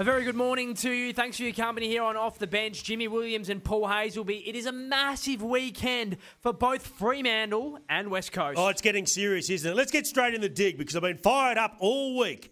A 0.00 0.02
very 0.02 0.24
good 0.24 0.34
morning 0.34 0.72
to 0.76 0.90
you. 0.90 1.12
Thanks 1.12 1.36
for 1.36 1.42
your 1.42 1.52
company 1.52 1.86
here 1.86 2.02
on 2.02 2.16
Off 2.16 2.38
the 2.38 2.46
Bench. 2.46 2.84
Jimmy 2.84 3.06
Williams 3.06 3.50
and 3.50 3.62
Paul 3.62 3.86
Hasleby. 3.86 4.42
It 4.46 4.56
is 4.56 4.64
a 4.64 4.72
massive 4.72 5.42
weekend 5.42 6.16
for 6.40 6.54
both 6.54 6.86
Fremantle 6.86 7.78
and 7.86 8.10
West 8.10 8.32
Coast. 8.32 8.58
Oh, 8.58 8.68
it's 8.68 8.80
getting 8.80 9.04
serious, 9.04 9.50
isn't 9.50 9.70
it? 9.70 9.76
Let's 9.76 9.92
get 9.92 10.06
straight 10.06 10.32
in 10.32 10.40
the 10.40 10.48
dig 10.48 10.78
because 10.78 10.96
I've 10.96 11.02
been 11.02 11.18
fired 11.18 11.58
up 11.58 11.76
all 11.80 12.16
week. 12.16 12.50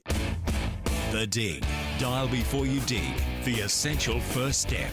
The 1.11 1.27
Dig. 1.27 1.65
Dial 1.99 2.29
before 2.29 2.67
you 2.67 2.81
dig. 2.81 3.15
The 3.45 3.61
essential 3.61 4.21
first 4.21 4.61
step. 4.61 4.91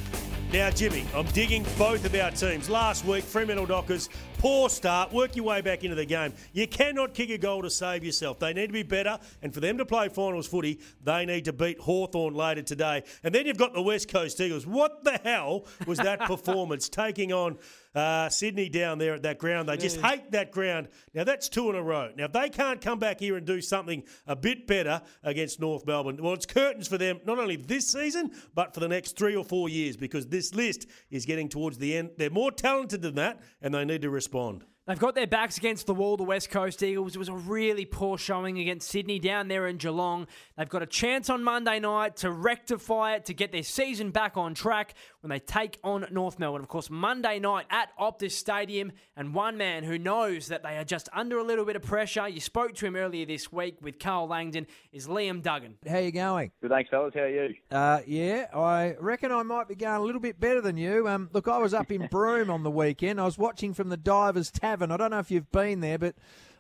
Now, 0.54 0.70
Jimmy, 0.70 1.06
I'm 1.14 1.26
digging 1.28 1.66
both 1.78 2.06
of 2.06 2.16
our 2.16 2.32
teams. 2.32 2.70
Last 2.70 3.04
week, 3.04 3.24
Fremantle 3.24 3.66
Dockers, 3.66 4.10
poor 4.38 4.70
start. 4.70 5.12
Work 5.12 5.36
your 5.36 5.44
way 5.44 5.60
back 5.62 5.84
into 5.84 5.96
the 5.96 6.06
game. 6.06 6.34
You 6.54 6.68
cannot 6.68 7.14
kick 7.14 7.30
a 7.32 7.38
goal 7.38 7.62
to 7.64 7.70
save 7.70 8.06
yourself. 8.06 8.40
They 8.40 8.54
need 8.54 8.68
to 8.68 8.74
be 8.74 8.84
better, 8.84 9.20
and 9.42 9.54
for 9.54 9.60
them 9.60 9.78
to 9.80 9.86
play 9.86 10.08
finals 10.08 10.48
footy, 10.48 10.80
they 11.04 11.26
need 11.26 11.46
to 11.46 11.54
beat 11.54 11.80
Hawthorn 11.80 12.36
later 12.36 12.62
today. 12.62 13.04
And 13.24 13.36
then 13.36 13.48
you've 13.48 13.58
got 13.58 13.74
the 13.74 13.82
West 13.82 14.08
Coast 14.08 14.40
Eagles. 14.40 14.66
What 14.66 15.04
the 15.04 15.20
hell 15.24 15.66
was 15.88 15.98
that 15.98 16.20
performance 16.28 16.88
taking 16.90 17.34
on 17.34 17.58
uh, 17.96 18.30
Sydney 18.30 18.70
down 18.70 18.98
there 18.98 19.14
at 19.16 19.24
that 19.24 19.40
ground? 19.40 19.70
They 19.70 19.78
just 19.78 20.00
hate 20.02 20.32
that 20.32 20.52
ground. 20.52 20.90
Now, 21.14 21.24
that's 21.24 21.50
two 21.50 21.70
in 21.70 21.76
a 21.76 21.82
row. 21.82 22.12
Now, 22.16 22.26
if 22.26 22.34
they 22.34 22.50
can't 22.50 22.82
come 22.82 23.00
back 23.00 23.20
here 23.20 23.38
and 23.38 23.46
do 23.46 23.62
something 23.62 24.04
a 24.28 24.36
bit 24.36 24.68
better 24.68 25.02
against 25.24 25.60
North 25.60 25.86
Melbourne, 25.86 26.18
well, 26.22 26.34
it's 26.34 26.46
curtains 26.46 26.88
for 26.88 26.98
them, 26.98 27.20
not 27.26 27.40
only 27.40 27.56
this 27.56 27.88
season, 27.88 28.32
but 28.54 28.74
for 28.74 28.82
the 28.82 28.88
next 28.88 29.18
three 29.18 29.36
or 29.36 29.44
four 29.44 29.70
years, 29.70 29.98
because 29.98 30.28
this 30.28 30.54
list 30.54 30.88
is 31.10 31.26
getting 31.26 31.50
towards 31.50 31.78
the 31.78 31.96
end. 31.96 32.12
They're 32.18 32.30
more 32.30 32.52
talented 32.52 33.02
than 33.02 33.16
that, 33.16 33.42
and 33.62 33.74
they 33.74 33.86
need 33.86 34.02
to 34.02 34.10
respond. 34.10 34.66
They've 34.88 35.00
got 35.00 35.16
their 35.16 35.26
backs 35.26 35.58
against 35.58 35.88
the 35.88 35.96
wall, 35.96 36.16
the 36.16 36.24
West 36.24 36.52
Coast 36.52 36.84
Eagles. 36.84 37.16
It 37.16 37.18
was 37.18 37.30
a 37.30 37.34
really 37.34 37.86
poor 37.86 38.20
showing 38.20 38.60
against 38.60 38.88
Sydney 38.88 39.18
down 39.18 39.48
there 39.48 39.66
in 39.66 39.78
Geelong. 39.78 40.28
They've 40.56 40.70
got 40.70 40.84
a 40.84 40.86
chance 40.86 41.28
on 41.28 41.44
Monday 41.44 41.80
night 41.80 42.18
to 42.18 42.30
rectify 42.30 43.16
it, 43.16 43.26
to 43.26 43.34
get 43.34 43.52
their 43.52 43.64
season 43.64 44.12
back 44.12 44.38
on 44.38 44.54
track 44.54 44.94
when 45.26 45.32
they 45.32 45.40
take 45.40 45.80
on 45.84 46.06
North 46.12 46.38
Melbourne. 46.38 46.62
Of 46.62 46.68
course, 46.68 46.92
Monday 46.92 47.40
night 47.40 47.66
at 47.72 47.90
Optus 48.00 48.34
Stadium, 48.34 48.92
and 49.18 49.34
one 49.34 49.58
man 49.58 49.84
who 49.84 49.98
knows 49.98 50.50
that 50.50 50.62
they 50.62 50.78
are 50.78 50.84
just 50.84 51.10
under 51.14 51.40
a 51.40 51.44
little 51.44 51.66
bit 51.66 51.76
of 51.76 51.82
pressure, 51.82 52.28
you 52.28 52.40
spoke 52.40 52.76
to 52.76 52.86
him 52.86 52.96
earlier 52.96 53.26
this 53.26 53.52
week 53.52 53.78
with 53.82 53.98
Karl 53.98 54.28
Langdon, 54.28 54.68
is 54.92 55.08
Liam 55.08 55.42
Duggan. 55.42 55.80
How 55.90 55.98
you 55.98 56.12
going? 56.12 56.52
Good, 56.62 56.70
thanks, 56.70 56.92
fellas. 56.92 57.16
How 57.16 57.22
are 57.22 57.28
you? 57.28 57.56
Uh, 57.72 58.02
yeah, 58.06 58.46
I 58.54 58.96
reckon 59.00 59.32
I 59.32 59.42
might 59.42 59.68
be 59.68 59.74
going 59.74 59.96
a 59.96 60.04
little 60.04 60.22
bit 60.22 60.40
better 60.40 60.62
than 60.62 60.78
you. 60.78 61.08
Um, 61.08 61.32
look, 61.34 61.48
I 61.48 61.58
was 61.58 61.74
up 61.74 61.92
in 61.92 62.06
Broome 62.12 62.52
on 62.52 62.62
the 62.62 62.70
weekend. 62.70 63.20
I 63.20 63.26
was 63.26 63.40
watching 63.40 63.74
from 63.74 63.90
the 63.90 63.98
Divers 63.98 64.52
Tavern. 64.52 64.92
I 64.92 64.98
don't 64.98 65.10
know 65.10 65.18
if 65.18 65.32
you've 65.32 65.52
been 65.52 65.80
there, 65.80 65.98
but 65.98 66.14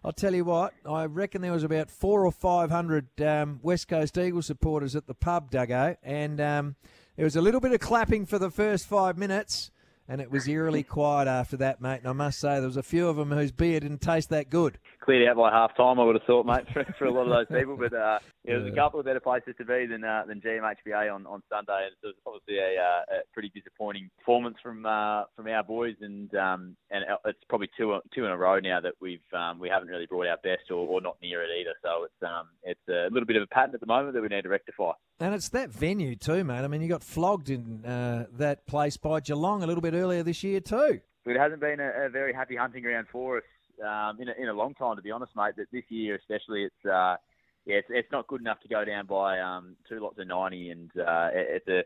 I'll 0.03 0.11
tell 0.11 0.33
you 0.33 0.43
what. 0.43 0.73
I 0.89 1.05
reckon 1.05 1.43
there 1.43 1.51
was 1.51 1.63
about 1.63 1.91
four 1.91 2.25
or 2.25 2.31
five 2.31 2.71
hundred 2.71 3.21
um, 3.21 3.59
West 3.61 3.87
Coast 3.87 4.17
Eagles 4.17 4.47
supporters 4.47 4.95
at 4.95 5.05
the 5.05 5.13
pub, 5.13 5.51
Duggo, 5.51 5.97
and 6.01 6.41
um, 6.41 6.75
there 7.15 7.23
was 7.23 7.35
a 7.35 7.41
little 7.41 7.61
bit 7.61 7.71
of 7.71 7.79
clapping 7.79 8.25
for 8.25 8.37
the 8.37 8.51
first 8.51 8.87
five 8.87 9.17
minutes. 9.17 9.71
And 10.07 10.21
it 10.21 10.29
was 10.29 10.47
eerily 10.47 10.83
quiet 10.83 11.27
after 11.27 11.57
that, 11.57 11.81
mate. 11.81 11.99
And 11.99 12.07
I 12.07 12.13
must 12.13 12.39
say, 12.39 12.55
there 12.55 12.67
was 12.67 12.77
a 12.77 12.83
few 12.83 13.07
of 13.07 13.15
them 13.17 13.31
whose 13.31 13.51
beer 13.51 13.79
didn't 13.79 14.01
taste 14.01 14.29
that 14.29 14.51
good. 14.51 14.77
Cleared 15.01 15.27
out 15.27 15.37
by 15.37 15.51
half 15.51 15.75
time, 15.75 15.99
I 15.99 16.03
would 16.03 16.15
have 16.15 16.23
thought, 16.25 16.45
mate, 16.45 16.65
for, 16.73 16.85
for 16.97 17.05
a 17.05 17.11
lot 17.11 17.23
of 17.23 17.29
those 17.29 17.59
people. 17.59 17.75
But 17.75 17.93
uh, 17.93 18.19
yeah, 18.43 18.59
there's 18.59 18.71
a 18.71 18.75
couple 18.75 18.99
of 18.99 19.05
better 19.05 19.19
places 19.19 19.55
to 19.57 19.65
be 19.65 19.87
than 19.87 20.03
uh, 20.03 20.23
than 20.27 20.41
GMHBA 20.41 21.13
on, 21.13 21.25
on 21.25 21.41
Sunday. 21.49 21.87
And 21.87 21.95
it 22.03 22.05
was 22.05 22.15
obviously 22.25 22.59
a, 22.59 22.79
uh, 22.79 23.17
a 23.17 23.33
pretty 23.33 23.51
disappointing 23.55 24.09
performance 24.19 24.57
from 24.61 24.85
uh, 24.85 25.23
from 25.35 25.47
our 25.47 25.63
boys, 25.63 25.95
and 26.01 26.33
um, 26.35 26.75
and 26.91 27.03
it's 27.25 27.43
probably 27.49 27.69
two 27.75 27.99
two 28.13 28.25
in 28.25 28.31
a 28.31 28.37
row 28.37 28.59
now 28.59 28.79
that 28.81 28.93
we've 29.01 29.25
um, 29.33 29.59
we 29.59 29.69
haven't 29.69 29.87
really 29.87 30.05
brought 30.05 30.27
our 30.27 30.37
best 30.43 30.69
or, 30.69 30.87
or 30.87 31.01
not 31.01 31.17
near 31.21 31.43
it 31.43 31.49
either. 31.59 31.73
So 31.83 32.03
it's 32.03 32.31
um, 32.31 32.49
it's 32.63 32.87
a 32.89 33.09
little 33.11 33.25
bit 33.25 33.37
of 33.37 33.43
a 33.43 33.47
pattern 33.47 33.73
at 33.73 33.79
the 33.79 33.87
moment 33.87 34.13
that 34.13 34.21
we 34.21 34.27
need 34.27 34.43
to 34.43 34.49
rectify. 34.49 34.91
And 35.19 35.33
it's 35.33 35.49
that 35.49 35.69
venue 35.69 36.15
too, 36.15 36.43
mate. 36.43 36.59
I 36.59 36.67
mean, 36.67 36.81
you 36.81 36.89
got 36.89 37.03
flogged 37.03 37.49
in 37.49 37.85
uh, 37.85 38.25
that 38.33 38.67
place 38.67 38.97
by 38.97 39.21
Geelong 39.21 39.63
a 39.63 39.67
little 39.67 39.81
bit 39.81 39.94
earlier 39.95 40.23
this 40.23 40.43
year 40.43 40.59
too. 40.59 40.99
It 41.25 41.39
hasn't 41.39 41.61
been 41.61 41.79
a, 41.79 42.05
a 42.05 42.09
very 42.09 42.33
happy 42.33 42.55
hunting 42.55 42.83
ground 42.83 43.07
for 43.11 43.37
us 43.37 43.43
um, 43.83 44.21
in, 44.21 44.29
a, 44.29 44.33
in 44.39 44.47
a 44.49 44.53
long 44.53 44.73
time, 44.75 44.95
to 44.95 45.01
be 45.01 45.11
honest, 45.11 45.35
mate. 45.35 45.53
But 45.57 45.67
this 45.71 45.83
year 45.89 46.15
especially, 46.15 46.63
it's 46.63 46.85
uh, 46.85 47.17
yeah, 47.65 47.77
it's, 47.77 47.87
it's 47.89 48.11
not 48.11 48.27
good 48.27 48.41
enough 48.41 48.59
to 48.61 48.67
go 48.67 48.85
down 48.85 49.07
by 49.07 49.39
um, 49.39 49.75
two 49.89 49.99
lots 49.99 50.19
of 50.19 50.27
ninety, 50.27 50.69
and 50.69 50.91
uh, 50.97 51.29
it, 51.33 51.61
it's 51.65 51.67
a 51.67 51.83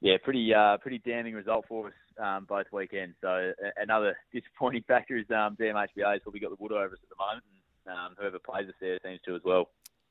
yeah, 0.00 0.16
pretty 0.22 0.54
uh, 0.54 0.76
pretty 0.78 0.98
damning 0.98 1.34
result 1.34 1.64
for 1.68 1.88
us 1.88 1.94
um, 2.22 2.44
both 2.48 2.66
weekends. 2.72 3.16
So 3.20 3.28
a- 3.28 3.82
another 3.82 4.16
disappointing 4.32 4.84
factor 4.88 5.16
is 5.16 5.26
um, 5.30 5.56
GMHBA 5.56 6.12
has 6.12 6.22
probably 6.22 6.40
got 6.40 6.50
the 6.50 6.62
wood 6.62 6.72
over 6.72 6.94
us 6.94 7.00
at 7.02 7.08
the 7.08 7.16
moment, 7.18 7.44
and 7.86 7.98
um, 7.98 8.14
whoever 8.18 8.38
plays 8.38 8.68
us 8.68 8.74
there 8.80 8.98
seems 9.04 9.20
to 9.26 9.34
as 9.34 9.42
well. 9.44 9.68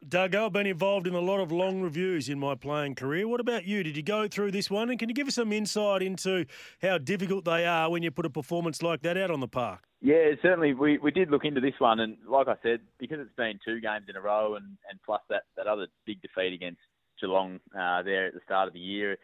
Doug, 0.07 0.35
I've 0.35 0.53
been 0.53 0.67
involved 0.67 1.07
in 1.07 1.15
a 1.15 1.19
lot 1.19 1.39
of 1.39 1.51
long 1.51 1.81
reviews 1.81 2.29
in 2.29 2.39
my 2.39 2.53
playing 2.53 2.95
career. 2.95 3.27
What 3.27 3.39
about 3.39 3.65
you? 3.65 3.81
Did 3.81 3.97
you 3.97 4.03
go 4.03 4.27
through 4.27 4.51
this 4.51 4.69
one? 4.69 4.89
And 4.91 4.99
can 4.99 5.09
you 5.09 5.15
give 5.15 5.27
us 5.27 5.35
some 5.35 5.51
insight 5.51 6.03
into 6.03 6.45
how 6.81 6.99
difficult 6.99 7.45
they 7.45 7.65
are 7.65 7.89
when 7.89 8.03
you 8.03 8.11
put 8.11 8.25
a 8.25 8.29
performance 8.29 8.83
like 8.83 9.01
that 9.01 9.17
out 9.17 9.31
on 9.31 9.39
the 9.39 9.47
park? 9.47 9.79
Yeah, 10.01 10.31
certainly. 10.43 10.73
We, 10.73 10.99
we 10.99 11.09
did 11.09 11.31
look 11.31 11.43
into 11.43 11.59
this 11.59 11.73
one, 11.79 11.99
and 11.99 12.17
like 12.27 12.47
I 12.47 12.55
said, 12.61 12.81
because 12.99 13.19
it's 13.19 13.35
been 13.35 13.59
two 13.65 13.81
games 13.81 14.05
in 14.07 14.15
a 14.15 14.21
row, 14.21 14.55
and, 14.55 14.77
and 14.89 14.99
plus 15.03 15.21
that, 15.29 15.43
that 15.57 15.65
other 15.65 15.87
big 16.05 16.21
defeat 16.21 16.53
against 16.53 16.81
Geelong 17.19 17.59
uh, 17.75 18.03
there 18.03 18.27
at 18.27 18.33
the 18.33 18.41
start 18.45 18.67
of 18.67 18.73
the 18.73 18.79
year, 18.79 19.17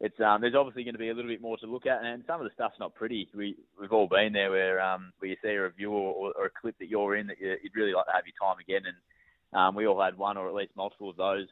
it's 0.00 0.18
um, 0.18 0.40
there's 0.40 0.56
obviously 0.56 0.82
going 0.82 0.94
to 0.94 0.98
be 0.98 1.10
a 1.10 1.14
little 1.14 1.30
bit 1.30 1.40
more 1.40 1.56
to 1.58 1.66
look 1.66 1.86
at, 1.86 2.02
and 2.02 2.24
some 2.26 2.40
of 2.40 2.44
the 2.44 2.54
stuff's 2.54 2.80
not 2.80 2.94
pretty. 2.96 3.28
We 3.34 3.56
we've 3.80 3.92
all 3.92 4.08
been 4.08 4.32
there 4.32 4.50
where 4.50 4.80
um, 4.80 5.12
where 5.18 5.30
you 5.30 5.36
see 5.40 5.50
a 5.50 5.62
review 5.62 5.92
or, 5.92 6.32
or 6.36 6.46
a 6.46 6.60
clip 6.60 6.76
that 6.80 6.88
you're 6.88 7.14
in 7.16 7.28
that 7.28 7.40
you, 7.40 7.54
you'd 7.62 7.76
really 7.76 7.92
like 7.92 8.06
to 8.06 8.12
have 8.12 8.24
your 8.26 8.34
time 8.42 8.58
again, 8.60 8.82
and 8.86 8.96
um, 9.54 9.74
we 9.74 9.86
all 9.86 10.02
had 10.02 10.18
one 10.18 10.36
or 10.36 10.48
at 10.48 10.54
least 10.54 10.72
multiple 10.76 11.10
of 11.10 11.16
those, 11.16 11.46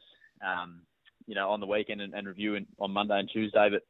um, 0.45 0.81
you 1.25 1.35
know, 1.35 1.49
on 1.49 1.59
the 1.59 1.65
weekend 1.65 2.01
and, 2.01 2.13
and 2.13 2.27
review 2.27 2.57
on 2.79 2.91
Monday 2.91 3.19
and 3.19 3.29
Tuesday. 3.31 3.69
But 3.71 3.83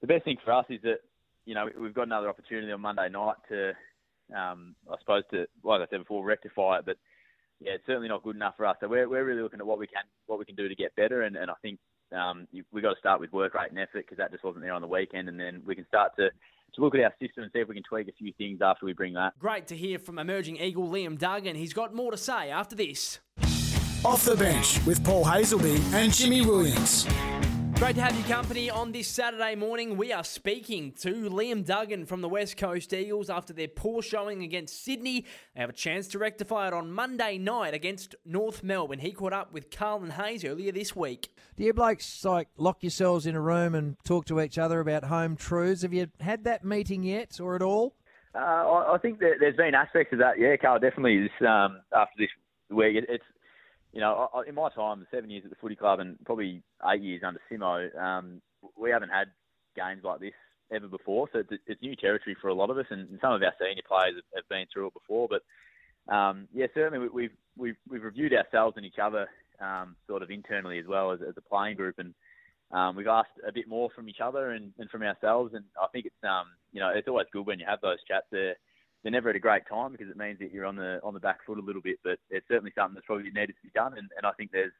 the 0.00 0.06
best 0.06 0.24
thing 0.24 0.38
for 0.44 0.52
us 0.52 0.66
is 0.70 0.80
that 0.82 0.98
you 1.44 1.54
know 1.54 1.68
we've 1.78 1.94
got 1.94 2.06
another 2.06 2.28
opportunity 2.28 2.72
on 2.72 2.80
Monday 2.80 3.08
night 3.08 3.36
to, 3.48 3.68
um, 4.36 4.74
I 4.90 4.96
suppose, 5.00 5.22
to 5.32 5.46
like 5.62 5.80
I 5.80 5.86
said 5.90 6.00
before, 6.00 6.24
rectify 6.24 6.78
it. 6.78 6.86
But 6.86 6.96
yeah, 7.60 7.72
it's 7.72 7.86
certainly 7.86 8.08
not 8.08 8.22
good 8.22 8.36
enough 8.36 8.54
for 8.56 8.66
us. 8.66 8.76
So 8.80 8.88
we're 8.88 9.08
we're 9.08 9.24
really 9.24 9.42
looking 9.42 9.60
at 9.60 9.66
what 9.66 9.78
we 9.78 9.86
can 9.86 10.04
what 10.26 10.38
we 10.38 10.44
can 10.44 10.54
do 10.54 10.68
to 10.68 10.74
get 10.74 10.96
better, 10.96 11.22
and, 11.22 11.36
and 11.36 11.50
I 11.50 11.54
think 11.60 11.78
um, 12.16 12.46
we've 12.72 12.82
got 12.82 12.94
to 12.94 13.00
start 13.00 13.20
with 13.20 13.32
work 13.32 13.54
rate 13.54 13.70
and 13.70 13.78
effort 13.78 14.04
because 14.04 14.18
that 14.18 14.30
just 14.30 14.44
wasn't 14.44 14.64
there 14.64 14.72
on 14.72 14.82
the 14.82 14.88
weekend, 14.88 15.28
and 15.28 15.38
then 15.38 15.62
we 15.66 15.74
can 15.74 15.86
start 15.86 16.12
to 16.16 16.30
to 16.74 16.80
look 16.80 16.94
at 16.94 17.00
our 17.00 17.14
system 17.20 17.44
and 17.44 17.52
see 17.52 17.60
if 17.60 17.68
we 17.68 17.74
can 17.74 17.82
tweak 17.82 18.08
a 18.08 18.12
few 18.12 18.32
things 18.34 18.60
after 18.62 18.84
we 18.84 18.92
bring 18.92 19.14
that. 19.14 19.38
Great 19.38 19.66
to 19.68 19.76
hear 19.76 19.98
from 19.98 20.18
emerging 20.18 20.58
Eagle 20.58 20.88
Liam 20.88 21.18
Duggan. 21.18 21.56
He's 21.56 21.72
got 21.72 21.94
more 21.94 22.10
to 22.10 22.16
say 22.16 22.50
after 22.50 22.76
this. 22.76 23.20
Off 24.04 24.24
the 24.24 24.36
bench 24.36 24.78
with 24.86 25.02
Paul 25.04 25.24
Hasleby 25.24 25.80
and 25.92 26.12
Jimmy 26.12 26.40
Williams. 26.40 27.04
Great 27.74 27.96
to 27.96 28.00
have 28.00 28.14
your 28.14 28.28
company 28.28 28.70
on 28.70 28.92
this 28.92 29.08
Saturday 29.08 29.56
morning. 29.56 29.96
We 29.96 30.12
are 30.12 30.22
speaking 30.22 30.92
to 31.00 31.28
Liam 31.28 31.64
Duggan 31.64 32.06
from 32.06 32.20
the 32.20 32.28
West 32.28 32.56
Coast 32.56 32.94
Eagles 32.94 33.28
after 33.28 33.52
their 33.52 33.66
poor 33.66 34.00
showing 34.00 34.44
against 34.44 34.84
Sydney. 34.84 35.24
They 35.54 35.60
have 35.60 35.70
a 35.70 35.72
chance 35.72 36.06
to 36.08 36.18
rectify 36.20 36.68
it 36.68 36.74
on 36.74 36.92
Monday 36.92 37.38
night 37.38 37.74
against 37.74 38.14
North 38.24 38.62
Melbourne. 38.62 39.00
He 39.00 39.10
caught 39.10 39.32
up 39.32 39.52
with 39.52 39.68
Carlin 39.68 40.10
Hayes 40.10 40.44
earlier 40.44 40.70
this 40.70 40.94
week. 40.94 41.30
Do 41.56 41.64
you 41.64 41.74
blokes 41.74 42.24
like 42.24 42.48
lock 42.56 42.84
yourselves 42.84 43.26
in 43.26 43.34
a 43.34 43.40
room 43.40 43.74
and 43.74 43.96
talk 44.04 44.26
to 44.26 44.40
each 44.40 44.58
other 44.58 44.78
about 44.78 45.04
home 45.04 45.34
truths? 45.34 45.82
Have 45.82 45.92
you 45.92 46.06
had 46.20 46.44
that 46.44 46.64
meeting 46.64 47.02
yet, 47.02 47.40
or 47.40 47.56
at 47.56 47.62
all? 47.62 47.96
Uh, 48.32 48.38
I, 48.38 48.94
I 48.94 48.98
think 48.98 49.18
that 49.18 49.34
there's 49.40 49.56
been 49.56 49.74
aspects 49.74 50.12
of 50.12 50.20
that. 50.20 50.38
Yeah, 50.38 50.56
Karl, 50.56 50.78
definitely. 50.78 51.22
This, 51.22 51.48
um, 51.48 51.80
after 51.92 52.14
this 52.16 52.28
week, 52.70 52.96
it, 52.96 53.06
it's 53.08 53.24
you 53.98 54.04
know, 54.04 54.30
I- 54.32 54.44
in 54.44 54.54
my 54.54 54.68
time, 54.68 55.04
seven 55.10 55.28
years 55.28 55.42
at 55.42 55.50
the 55.50 55.56
footy 55.56 55.74
club 55.74 55.98
and 55.98 56.24
probably 56.24 56.62
eight 56.88 57.02
years 57.02 57.24
under 57.24 57.40
Simo, 57.50 57.92
um, 58.00 58.40
we 58.76 58.90
haven't 58.90 59.08
had 59.08 59.32
games 59.74 60.04
like 60.04 60.20
this 60.20 60.34
ever 60.70 60.86
before. 60.86 61.28
So 61.32 61.40
it's, 61.40 61.50
it's 61.66 61.82
new 61.82 61.96
territory 61.96 62.36
for 62.40 62.46
a 62.46 62.54
lot 62.54 62.70
of 62.70 62.78
us, 62.78 62.86
and, 62.90 63.18
some 63.20 63.32
of 63.32 63.42
our 63.42 63.52
senior 63.58 63.82
players 63.88 64.14
have, 64.14 64.24
have 64.36 64.48
been 64.48 64.66
through 64.72 64.86
it 64.86 64.94
before. 64.94 65.26
But 65.26 66.14
um, 66.14 66.46
yeah, 66.54 66.68
certainly 66.74 67.00
we, 67.00 67.08
we've 67.08 67.36
we've 67.56 67.76
we've 67.90 68.04
reviewed 68.04 68.32
ourselves 68.34 68.76
and 68.76 68.86
each 68.86 69.00
other 69.02 69.26
um, 69.58 69.96
sort 70.06 70.22
of 70.22 70.30
internally 70.30 70.78
as 70.78 70.86
well 70.86 71.10
as, 71.10 71.18
as 71.20 71.34
a 71.36 71.40
playing 71.40 71.76
group, 71.76 71.98
and 71.98 72.14
um, 72.70 72.94
we've 72.94 73.08
asked 73.08 73.40
a 73.48 73.50
bit 73.50 73.66
more 73.66 73.90
from 73.96 74.08
each 74.08 74.20
other 74.22 74.52
and, 74.52 74.72
and 74.78 74.88
from 74.90 75.02
ourselves. 75.02 75.54
And 75.54 75.64
I 75.82 75.88
think 75.88 76.06
it's 76.06 76.22
um, 76.22 76.46
you 76.70 76.78
know 76.78 76.90
it's 76.94 77.08
always 77.08 77.26
good 77.32 77.48
when 77.48 77.58
you 77.58 77.66
have 77.68 77.80
those 77.80 77.98
chats. 78.06 78.26
They're 78.30 78.54
they're 79.02 79.12
never 79.12 79.30
at 79.30 79.36
a 79.36 79.40
great 79.40 79.62
time 79.68 79.92
because 79.92 80.08
it 80.08 80.16
means 80.16 80.38
that 80.40 80.52
you're 80.52 80.66
on 80.66 80.76
the 80.76 81.00
on 81.02 81.14
the 81.14 81.20
back 81.20 81.38
foot 81.46 81.58
a 81.58 81.62
little 81.62 81.82
bit. 81.82 81.98
But 82.02 82.18
it's 82.30 82.46
certainly 82.48 82.72
something 82.74 82.94
that's 82.94 83.06
probably 83.06 83.24
needed 83.24 83.54
to 83.54 83.62
be 83.62 83.70
done. 83.74 83.96
And, 83.96 84.08
and 84.16 84.26
I 84.26 84.32
think 84.32 84.50
there's 84.52 84.72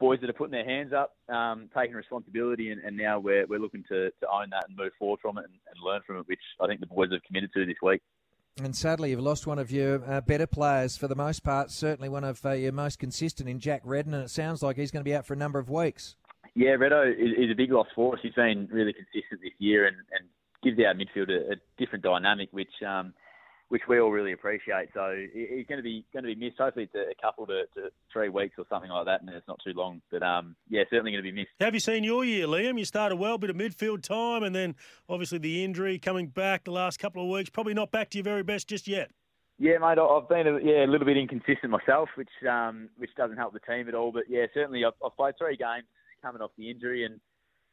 boys 0.00 0.18
that 0.20 0.30
are 0.30 0.34
putting 0.34 0.52
their 0.52 0.64
hands 0.64 0.92
up, 0.92 1.14
um, 1.28 1.70
taking 1.76 1.94
responsibility, 1.94 2.70
and, 2.70 2.82
and 2.82 2.96
now 2.96 3.18
we're 3.18 3.46
we're 3.46 3.60
looking 3.60 3.84
to, 3.88 4.10
to 4.10 4.28
own 4.30 4.50
that 4.50 4.66
and 4.68 4.76
move 4.76 4.92
forward 4.98 5.20
from 5.20 5.38
it 5.38 5.44
and, 5.44 5.54
and 5.54 5.84
learn 5.84 6.00
from 6.06 6.18
it, 6.18 6.26
which 6.26 6.40
I 6.60 6.66
think 6.66 6.80
the 6.80 6.86
boys 6.86 7.10
have 7.12 7.22
committed 7.22 7.50
to 7.54 7.66
this 7.66 7.76
week. 7.82 8.02
And 8.62 8.74
sadly, 8.74 9.10
you've 9.10 9.20
lost 9.20 9.48
one 9.48 9.58
of 9.58 9.72
your 9.72 10.08
uh, 10.08 10.20
better 10.20 10.46
players 10.46 10.96
for 10.96 11.08
the 11.08 11.16
most 11.16 11.42
part. 11.42 11.72
Certainly, 11.72 12.08
one 12.08 12.24
of 12.24 12.44
uh, 12.46 12.52
your 12.52 12.72
most 12.72 12.98
consistent 12.98 13.48
in 13.48 13.58
Jack 13.58 13.82
Redden, 13.84 14.14
and 14.14 14.24
it 14.24 14.30
sounds 14.30 14.62
like 14.62 14.76
he's 14.76 14.92
going 14.92 15.00
to 15.00 15.08
be 15.08 15.14
out 15.14 15.26
for 15.26 15.34
a 15.34 15.36
number 15.36 15.58
of 15.58 15.68
weeks. 15.68 16.14
Yeah, 16.54 16.76
Reddo 16.76 17.10
is, 17.10 17.32
is 17.36 17.50
a 17.50 17.54
big 17.56 17.72
loss 17.72 17.88
for 17.96 18.14
us. 18.14 18.20
He's 18.22 18.34
been 18.34 18.68
really 18.70 18.92
consistent 18.92 19.40
this 19.42 19.52
year 19.58 19.86
and, 19.86 19.96
and 19.96 20.28
gives 20.62 20.78
our 20.86 20.94
midfield 20.94 21.30
a, 21.30 21.54
a 21.54 21.56
different 21.78 22.04
dynamic, 22.04 22.48
which 22.52 22.70
um, 22.86 23.12
which 23.68 23.82
we 23.88 23.98
all 23.98 24.10
really 24.10 24.32
appreciate. 24.32 24.88
So 24.94 25.16
he's 25.32 25.66
going 25.66 25.78
to 25.78 25.82
be 25.82 26.04
going 26.12 26.24
to 26.24 26.34
be 26.34 26.36
missed. 26.36 26.58
Hopefully, 26.58 26.88
it's 26.92 26.94
a 26.94 27.20
couple 27.22 27.46
to, 27.46 27.62
to 27.74 27.90
three 28.12 28.28
weeks 28.28 28.54
or 28.58 28.64
something 28.68 28.90
like 28.90 29.06
that, 29.06 29.20
and 29.20 29.30
it's 29.30 29.48
not 29.48 29.60
too 29.64 29.72
long. 29.72 30.02
But 30.10 30.22
um, 30.22 30.56
yeah, 30.68 30.82
certainly 30.90 31.12
going 31.12 31.24
to 31.24 31.30
be 31.30 31.32
missed. 31.32 31.50
Have 31.60 31.74
you 31.74 31.80
seen 31.80 32.04
your 32.04 32.24
year, 32.24 32.46
Liam? 32.46 32.78
You 32.78 32.84
started 32.84 33.16
well, 33.16 33.38
bit 33.38 33.50
of 33.50 33.56
midfield 33.56 34.02
time, 34.02 34.42
and 34.42 34.54
then 34.54 34.74
obviously 35.08 35.38
the 35.38 35.64
injury 35.64 35.98
coming 35.98 36.28
back 36.28 36.64
the 36.64 36.72
last 36.72 36.98
couple 36.98 37.22
of 37.22 37.28
weeks. 37.28 37.50
Probably 37.50 37.74
not 37.74 37.90
back 37.90 38.10
to 38.10 38.18
your 38.18 38.24
very 38.24 38.42
best 38.42 38.68
just 38.68 38.86
yet. 38.86 39.10
Yeah, 39.58 39.78
mate, 39.78 39.98
I've 39.98 40.28
been 40.28 40.48
a, 40.48 40.58
yeah 40.62 40.84
a 40.84 40.90
little 40.90 41.06
bit 41.06 41.16
inconsistent 41.16 41.70
myself, 41.70 42.08
which 42.16 42.28
um, 42.48 42.88
which 42.96 43.10
doesn't 43.16 43.36
help 43.36 43.52
the 43.52 43.60
team 43.60 43.88
at 43.88 43.94
all. 43.94 44.12
But 44.12 44.24
yeah, 44.28 44.46
certainly 44.52 44.84
I've, 44.84 44.94
I've 45.04 45.16
played 45.16 45.34
three 45.38 45.56
games 45.56 45.84
coming 46.22 46.42
off 46.42 46.50
the 46.58 46.70
injury, 46.70 47.04
and 47.04 47.20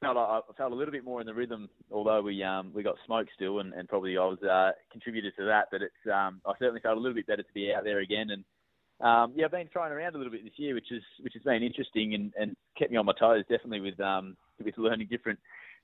felt 0.02 0.18
I 0.18 0.42
felt 0.58 0.74
a 0.74 0.76
little 0.76 0.92
bit 0.92 1.06
more 1.06 1.22
in 1.22 1.28
the 1.28 1.34
rhythm, 1.34 1.70
although 1.92 2.22
we 2.22 2.44
um, 2.44 2.72
we 2.74 2.84
got 2.84 2.96
smoked 3.06 3.30
still, 3.36 3.60
and, 3.60 3.74
and 3.74 3.88
probably 3.88 4.18
I 4.18 4.26
was 4.26 4.42
uh, 4.44 4.72
contributed 4.92 5.34
to 5.38 5.46
that. 5.46 5.68
But 5.72 5.84
it's 5.84 6.12
um, 6.12 6.42
I 6.46 6.54
certainly 6.60 6.82
felt 6.82 6.98
a 6.98 7.00
little 7.00 7.16
bit 7.16 7.28
better 7.28 7.44
to 7.44 7.54
be 7.54 7.74
out 7.74 7.84
there 7.84 8.00
again, 8.00 8.32
and 8.32 8.44
um, 9.00 9.34
yeah, 9.36 9.46
I've 9.46 9.52
been 9.52 9.70
trying 9.72 9.92
around 9.92 10.16
a 10.16 10.18
little 10.18 10.32
bit 10.32 10.44
this 10.44 10.58
year, 10.58 10.74
which 10.74 10.92
is 10.92 11.04
which 11.22 11.34
has 11.34 11.44
been 11.44 11.64
interesting 11.64 12.14
and, 12.14 12.34
and 12.40 12.56
kept 12.78 12.92
me 12.92 12.98
on 12.98 13.06
my 13.06 13.14
toes, 13.14 13.44
definitely 13.50 13.82
with 13.82 14.00
um, 14.00 14.36
with 14.64 14.78
learning 14.78 15.08
different 15.10 15.40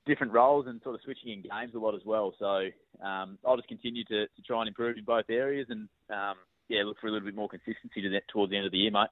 different 0.06 0.34
roles 0.34 0.68
and 0.68 0.82
sort 0.84 0.96
of 0.96 1.02
switching 1.04 1.32
in 1.32 1.42
games 1.42 1.74
a 1.76 1.80
lot 1.80 1.94
as 1.94 2.02
well. 2.06 2.34
So 2.40 2.70
um, 3.06 3.38
I'll 3.46 3.58
just 3.58 3.68
continue 3.68 4.04
to, 4.06 4.26
to 4.26 4.42
try 4.46 4.60
and 4.62 4.68
improve 4.68 4.98
in 4.98 5.04
both 5.04 5.26
areas, 5.30 5.68
and 5.70 5.90
um, 6.10 6.36
yeah, 6.70 6.84
look 6.84 6.98
for 7.00 7.08
a 7.08 7.12
little 7.12 7.26
bit 7.26 7.36
more 7.36 7.50
consistency 7.50 8.02
to 8.02 8.10
that 8.12 8.24
towards 8.32 8.52
the 8.52 8.58
end 8.58 8.66
of 8.66 8.72
the 8.72 8.78
year, 8.78 8.92
mate. 8.92 9.10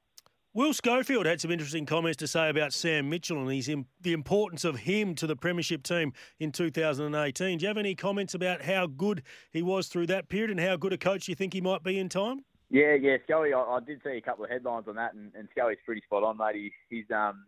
Will 0.55 0.73
Schofield 0.73 1.25
had 1.25 1.41
some 1.41 1.51
interesting 1.51 1.85
comments 1.85 2.15
to 2.19 2.27
say 2.27 2.47
about 2.47 2.71
Sam 2.71 3.09
Mitchell 3.09 3.37
and 3.41 3.51
his, 3.51 3.69
the 3.99 4.13
importance 4.13 4.63
of 4.63 4.77
him 4.77 5.13
to 5.15 5.27
the 5.27 5.35
Premiership 5.35 5.83
team 5.83 6.13
in 6.39 6.53
2018. 6.53 7.57
Do 7.57 7.61
you 7.61 7.67
have 7.67 7.77
any 7.77 7.93
comments 7.93 8.33
about 8.33 8.61
how 8.61 8.87
good 8.87 9.23
he 9.51 9.61
was 9.61 9.89
through 9.89 10.07
that 10.07 10.29
period 10.29 10.51
and 10.51 10.59
how 10.61 10.77
good 10.77 10.93
a 10.93 10.97
coach 10.97 11.27
you 11.27 11.35
think 11.35 11.51
he 11.51 11.59
might 11.59 11.83
be 11.83 11.99
in 11.99 12.07
time? 12.07 12.45
Yeah, 12.69 12.93
yeah, 12.93 13.17
Scully. 13.25 13.51
I, 13.51 13.59
I 13.59 13.79
did 13.85 13.99
see 14.01 14.11
a 14.11 14.21
couple 14.21 14.45
of 14.45 14.49
headlines 14.49 14.85
on 14.87 14.95
that, 14.95 15.13
and, 15.13 15.29
and 15.37 15.49
Scully's 15.51 15.77
pretty 15.85 15.99
spot 16.05 16.23
on, 16.23 16.37
mate. 16.37 16.55
He, 16.55 16.71
he's 16.89 17.11
um, 17.13 17.47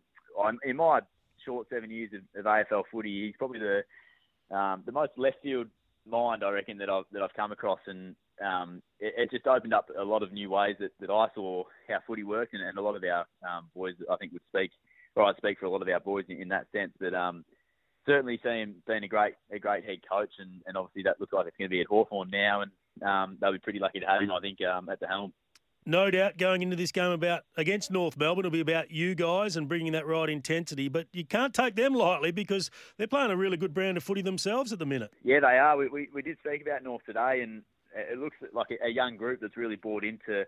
in 0.66 0.76
my 0.76 1.00
short 1.46 1.68
seven 1.70 1.90
years 1.90 2.12
of, 2.14 2.24
of 2.38 2.46
AFL 2.46 2.84
footy, 2.92 3.28
he's 3.28 3.36
probably 3.38 3.60
the 3.60 4.54
um, 4.54 4.84
the 4.86 4.92
most 4.92 5.14
left 5.16 5.38
field 5.42 5.68
mind 6.06 6.44
I 6.44 6.50
reckon 6.50 6.78
that 6.80 6.90
I've 6.90 7.06
that 7.14 7.22
I've 7.22 7.34
come 7.38 7.54
across, 7.54 7.80
and 7.88 8.18
um, 8.44 8.82
it, 9.00 9.14
it, 9.18 9.32
just 9.32 9.48
opened 9.48 9.74
up 9.74 9.90
a 9.98 10.04
lot 10.04 10.24
of 10.24 10.32
new 10.32 10.50
ways 10.50 10.76
that, 10.80 10.92
that 11.00 11.10
I 11.10 11.28
saw 11.34 11.64
how 11.88 11.98
footy 12.06 12.24
worked, 12.24 12.54
and, 12.54 12.64
and 12.64 12.78
a 12.78 12.82
lot 12.82 12.96
of 12.96 13.04
our 13.04 13.26
um, 13.48 13.70
boys, 13.76 13.96
I 14.12 14.16
think, 14.18 14.34
would 14.34 14.42
speak, 14.50 14.72
or 15.16 15.24
I'd 15.24 15.38
speak 15.38 15.60
for 15.60 15.66
a 15.66 15.70
lot 15.70 15.82
of 15.82 15.88
our 15.88 16.00
boys 16.00 16.26
in, 16.30 16.42
in 16.42 16.50
that 16.50 16.68
sense. 16.72 16.92
But 17.00 17.14
um, 17.14 17.46
certainly 18.06 18.40
see 18.44 18.50
him 18.50 18.76
being 18.88 19.04
a 19.04 19.08
great 19.08 19.34
a 19.52 19.60
great 19.60 19.86
head 19.86 20.00
coach, 20.10 20.32
and, 20.40 20.62
and 20.66 20.78
obviously 20.78 21.04
that 21.04 21.20
looks 21.20 21.34
like 21.34 21.48
it's 21.48 21.58
going 21.58 21.70
to 21.70 21.74
be 21.74 21.82
at 21.82 21.88
Hawthorn 21.88 22.30
now, 22.32 22.62
and 22.62 22.72
um, 23.04 23.38
they'll 23.40 23.52
be 23.52 23.60
pretty 23.60 23.80
lucky 23.80 24.00
to 24.00 24.06
have 24.06 24.22
him, 24.22 24.32
I 24.32 24.40
think, 24.40 24.60
um, 24.62 24.90
at 24.90 25.00
the 25.00 25.08
helm. 25.08 25.34
No 25.86 26.12
doubt 26.12 26.38
going 26.38 26.64
into 26.64 26.76
this 26.76 26.92
game 26.92 27.12
about 27.12 27.44
against 27.56 27.92
North 27.92 28.18
Melbourne, 28.18 28.42
it'll 28.42 28.52
be 28.52 28.60
about 28.60 28.92
you 28.92 29.16
guys 29.16 29.56
and 29.56 29.70
bringing 29.70 29.94
that 29.94 30.06
right 30.06 30.30
intensity. 30.30 30.90
But 30.90 31.08
you 31.14 31.24
can't 31.24 31.54
take 31.54 31.76
them 31.76 31.94
lightly 31.94 32.32
because 32.32 32.70
they're 32.98 33.08
playing 33.08 33.32
a 33.32 33.38
really 33.38 33.56
good 33.56 33.74
brand 33.74 33.96
of 33.96 34.04
footy 34.04 34.22
themselves 34.22 34.74
at 34.74 34.80
the 34.80 34.86
minute. 34.86 35.14
Yeah, 35.24 35.40
they 35.40 35.58
are. 35.58 35.78
We, 35.78 35.88
we, 35.88 36.10
we 36.14 36.22
did 36.22 36.40
speak 36.40 36.62
about 36.62 36.84
North 36.84 37.06
today, 37.06 37.40
and 37.42 37.64
it 37.98 38.18
looks 38.20 38.38
like 38.54 38.68
a 38.84 38.90
young 38.90 39.18
group 39.18 39.40
that's 39.42 39.58
really 39.58 39.76
bought 39.76 40.04
into 40.04 40.46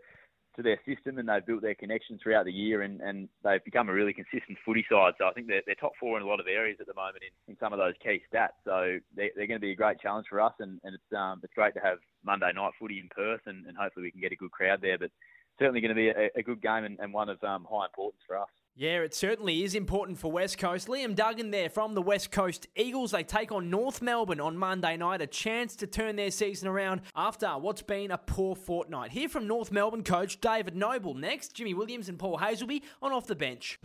to 0.55 0.63
their 0.63 0.79
system 0.85 1.17
and 1.17 1.29
they've 1.29 1.45
built 1.45 1.61
their 1.61 1.75
connections 1.75 2.19
throughout 2.21 2.45
the 2.45 2.51
year 2.51 2.81
and, 2.81 3.01
and 3.01 3.29
they've 3.43 3.63
become 3.63 3.87
a 3.87 3.93
really 3.93 4.13
consistent 4.13 4.57
footy 4.65 4.85
side. 4.91 5.13
So 5.17 5.25
I 5.25 5.31
think 5.31 5.47
they're, 5.47 5.61
they're 5.65 5.75
top 5.75 5.93
four 5.99 6.17
in 6.17 6.23
a 6.23 6.27
lot 6.27 6.39
of 6.39 6.47
areas 6.47 6.77
at 6.81 6.87
the 6.87 6.93
moment 6.93 7.23
in, 7.23 7.53
in 7.53 7.59
some 7.59 7.71
of 7.71 7.79
those 7.79 7.93
key 8.03 8.21
stats. 8.31 8.57
So 8.65 8.97
they're, 9.15 9.29
they're 9.35 9.47
going 9.47 9.59
to 9.59 9.65
be 9.65 9.71
a 9.71 9.75
great 9.75 9.99
challenge 10.01 10.27
for 10.29 10.41
us 10.41 10.53
and, 10.59 10.79
and 10.83 10.95
it's 10.95 11.17
um, 11.17 11.39
it's 11.43 11.53
great 11.53 11.73
to 11.75 11.79
have 11.79 11.99
Monday 12.25 12.51
night 12.53 12.73
footy 12.79 12.99
in 12.99 13.09
Perth 13.15 13.41
and, 13.45 13.65
and 13.67 13.77
hopefully 13.77 14.03
we 14.03 14.11
can 14.11 14.21
get 14.21 14.31
a 14.31 14.35
good 14.35 14.51
crowd 14.51 14.79
there. 14.81 14.97
But 14.97 15.11
certainly 15.59 15.81
going 15.81 15.89
to 15.89 15.95
be 15.95 16.09
a, 16.09 16.29
a 16.35 16.41
good 16.41 16.61
game 16.61 16.85
and, 16.85 16.97
and 16.99 17.13
one 17.13 17.29
of 17.29 17.43
um, 17.43 17.67
high 17.69 17.85
importance 17.85 18.21
for 18.25 18.37
us. 18.37 18.47
Yeah, 18.75 18.99
it 18.99 19.13
certainly 19.13 19.65
is 19.65 19.75
important 19.75 20.17
for 20.17 20.31
West 20.31 20.57
Coast. 20.57 20.87
Liam 20.87 21.13
Duggan 21.13 21.51
there 21.51 21.69
from 21.69 21.95
the 21.95 22.01
West 22.01 22.31
Coast 22.31 22.65
Eagles. 22.77 23.11
They 23.11 23.23
take 23.23 23.51
on 23.51 23.69
North 23.69 24.01
Melbourne 24.01 24.39
on 24.39 24.57
Monday 24.57 24.95
night, 24.95 25.21
a 25.21 25.27
chance 25.27 25.75
to 25.77 25.87
turn 25.87 26.15
their 26.15 26.31
season 26.31 26.69
around 26.69 27.01
after 27.13 27.49
what's 27.49 27.81
been 27.81 28.09
a 28.09 28.17
poor 28.17 28.55
fortnight. 28.55 29.11
Here 29.11 29.27
from 29.27 29.47
North 29.47 29.73
Melbourne 29.73 30.03
coach 30.03 30.39
David 30.39 30.77
Noble 30.77 31.13
next. 31.13 31.55
Jimmy 31.55 31.73
Williams 31.73 32.07
and 32.07 32.17
Paul 32.17 32.37
Hasleby 32.37 32.81
on 33.01 33.11
Off 33.11 33.27
the 33.27 33.35
Bench. 33.35 33.79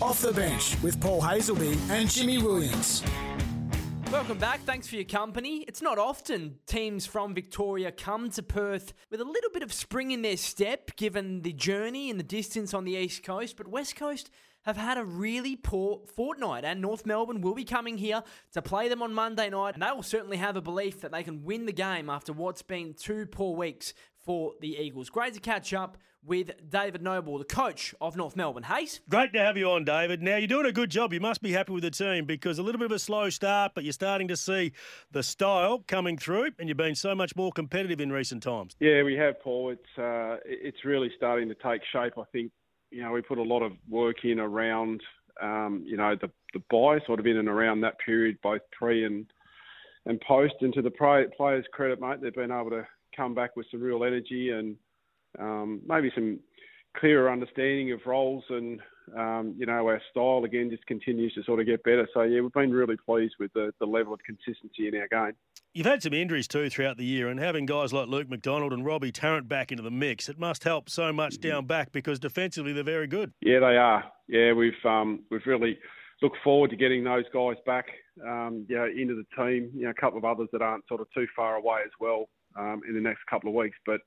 Off 0.00 0.22
the 0.22 0.32
Bench 0.32 0.80
with 0.80 1.00
Paul 1.00 1.20
Hasleby 1.20 1.76
and 1.90 2.08
Jimmy 2.08 2.38
Williams. 2.38 3.02
Welcome 4.10 4.38
back. 4.38 4.58
Thanks 4.62 4.88
for 4.88 4.96
your 4.96 5.04
company. 5.04 5.64
It's 5.68 5.80
not 5.80 5.96
often 5.96 6.56
teams 6.66 7.06
from 7.06 7.32
Victoria 7.32 7.92
come 7.92 8.28
to 8.30 8.42
Perth 8.42 8.92
with 9.08 9.20
a 9.20 9.24
little 9.24 9.50
bit 9.50 9.62
of 9.62 9.72
spring 9.72 10.10
in 10.10 10.22
their 10.22 10.36
step, 10.36 10.96
given 10.96 11.42
the 11.42 11.52
journey 11.52 12.10
and 12.10 12.18
the 12.18 12.24
distance 12.24 12.74
on 12.74 12.84
the 12.84 12.94
East 12.96 13.22
Coast, 13.22 13.56
but 13.56 13.68
West 13.68 13.94
Coast 13.94 14.28
have 14.62 14.76
had 14.76 14.98
a 14.98 15.04
really 15.04 15.54
poor 15.54 16.00
fortnight, 16.16 16.64
and 16.64 16.80
North 16.80 17.06
Melbourne 17.06 17.40
will 17.40 17.54
be 17.54 17.64
coming 17.64 17.98
here 17.98 18.24
to 18.52 18.60
play 18.60 18.88
them 18.88 19.00
on 19.00 19.14
Monday 19.14 19.48
night, 19.48 19.74
and 19.74 19.82
they 19.82 19.92
will 19.94 20.02
certainly 20.02 20.38
have 20.38 20.56
a 20.56 20.60
belief 20.60 21.00
that 21.00 21.12
they 21.12 21.22
can 21.22 21.44
win 21.44 21.64
the 21.64 21.72
game 21.72 22.10
after 22.10 22.32
what's 22.32 22.62
been 22.62 22.94
two 22.94 23.26
poor 23.26 23.56
weeks 23.56 23.94
for 24.22 24.52
the 24.60 24.76
Eagles. 24.76 25.10
Great 25.10 25.34
to 25.34 25.40
catch 25.40 25.72
up 25.72 25.96
with 26.24 26.50
David 26.68 27.02
Noble, 27.02 27.38
the 27.38 27.44
coach 27.44 27.94
of 28.00 28.16
North 28.16 28.36
Melbourne. 28.36 28.64
Hayes? 28.64 29.00
Great 29.08 29.32
to 29.32 29.38
have 29.38 29.56
you 29.56 29.70
on, 29.70 29.84
David. 29.84 30.20
Now, 30.20 30.36
you're 30.36 30.48
doing 30.48 30.66
a 30.66 30.72
good 30.72 30.90
job. 30.90 31.12
You 31.12 31.20
must 31.20 31.40
be 31.40 31.52
happy 31.52 31.72
with 31.72 31.82
the 31.82 31.90
team 31.90 32.26
because 32.26 32.58
a 32.58 32.62
little 32.62 32.78
bit 32.78 32.86
of 32.86 32.92
a 32.92 32.98
slow 32.98 33.30
start, 33.30 33.72
but 33.74 33.84
you're 33.84 33.92
starting 33.92 34.28
to 34.28 34.36
see 34.36 34.72
the 35.10 35.22
style 35.22 35.82
coming 35.86 36.18
through, 36.18 36.50
and 36.58 36.68
you've 36.68 36.76
been 36.76 36.94
so 36.94 37.14
much 37.14 37.34
more 37.36 37.52
competitive 37.52 38.00
in 38.00 38.12
recent 38.12 38.42
times. 38.42 38.76
Yeah, 38.80 39.02
we 39.02 39.14
have, 39.14 39.40
Paul. 39.40 39.70
It's 39.70 39.98
uh, 39.98 40.36
it's 40.44 40.84
really 40.84 41.10
starting 41.16 41.48
to 41.48 41.54
take 41.54 41.80
shape. 41.92 42.14
I 42.18 42.24
think 42.32 42.52
you 42.90 43.02
know 43.02 43.12
we 43.12 43.22
put 43.22 43.38
a 43.38 43.42
lot 43.42 43.62
of 43.62 43.72
work 43.88 44.24
in 44.24 44.40
around 44.40 45.02
um, 45.40 45.82
you 45.86 45.96
know 45.96 46.16
the 46.20 46.30
the 46.52 46.60
bye 46.70 46.98
sort 47.06 47.20
of 47.20 47.26
in 47.26 47.38
and 47.38 47.48
around 47.48 47.80
that 47.80 47.98
period, 48.04 48.36
both 48.42 48.60
pre 48.72 49.04
and 49.04 49.26
and 50.04 50.20
post. 50.20 50.54
And 50.60 50.74
to 50.74 50.82
the 50.82 50.90
players' 50.90 51.64
credit, 51.72 52.00
mate, 52.00 52.20
they've 52.20 52.34
been 52.34 52.52
able 52.52 52.70
to 52.70 52.86
come 53.16 53.34
back 53.34 53.56
with 53.56 53.66
some 53.70 53.80
real 53.80 54.04
energy 54.04 54.50
and 54.50 54.76
um, 55.38 55.80
maybe 55.86 56.10
some 56.14 56.40
clearer 56.96 57.30
understanding 57.30 57.92
of 57.92 58.00
roles 58.04 58.44
and 58.50 58.80
um, 59.16 59.54
you 59.58 59.66
know 59.66 59.86
our 59.88 60.00
style 60.10 60.42
again 60.44 60.70
just 60.70 60.86
continues 60.86 61.34
to 61.34 61.42
sort 61.42 61.60
of 61.60 61.66
get 61.66 61.82
better. 61.82 62.08
So 62.14 62.22
yeah, 62.22 62.40
we've 62.40 62.52
been 62.52 62.72
really 62.72 62.96
pleased 62.96 63.34
with 63.40 63.52
the, 63.54 63.72
the 63.80 63.86
level 63.86 64.14
of 64.14 64.20
consistency 64.24 64.88
in 64.88 64.94
our 64.96 65.08
game. 65.08 65.34
You've 65.72 65.86
had 65.86 66.02
some 66.02 66.12
injuries 66.12 66.48
too 66.48 66.68
throughout 66.70 66.96
the 66.96 67.04
year, 67.04 67.28
and 67.28 67.38
having 67.38 67.66
guys 67.66 67.92
like 67.92 68.08
Luke 68.08 68.28
McDonald 68.28 68.72
and 68.72 68.84
Robbie 68.84 69.12
Tarrant 69.12 69.48
back 69.48 69.70
into 69.70 69.82
the 69.82 69.90
mix, 69.90 70.28
it 70.28 70.38
must 70.38 70.64
help 70.64 70.88
so 70.88 71.12
much 71.12 71.34
mm-hmm. 71.34 71.48
down 71.48 71.66
back 71.66 71.92
because 71.92 72.18
defensively 72.18 72.72
they're 72.72 72.84
very 72.84 73.06
good. 73.06 73.32
Yeah, 73.40 73.60
they 73.60 73.76
are. 73.76 74.04
Yeah, 74.28 74.52
we've 74.52 74.84
um, 74.84 75.24
we've 75.30 75.46
really 75.46 75.78
looked 76.22 76.38
forward 76.44 76.70
to 76.70 76.76
getting 76.76 77.02
those 77.02 77.24
guys 77.32 77.56
back, 77.66 77.86
um, 78.24 78.66
you 78.68 78.76
know, 78.76 78.86
into 78.86 79.14
the 79.14 79.24
team. 79.36 79.70
You 79.74 79.84
know, 79.84 79.90
a 79.90 79.94
couple 79.94 80.18
of 80.18 80.24
others 80.24 80.48
that 80.52 80.62
aren't 80.62 80.86
sort 80.86 81.00
of 81.00 81.08
too 81.12 81.26
far 81.34 81.56
away 81.56 81.80
as 81.84 81.92
well 81.98 82.28
um, 82.56 82.82
in 82.88 82.94
the 82.94 83.00
next 83.00 83.20
couple 83.28 83.48
of 83.48 83.54
weeks, 83.54 83.76
but 83.86 84.00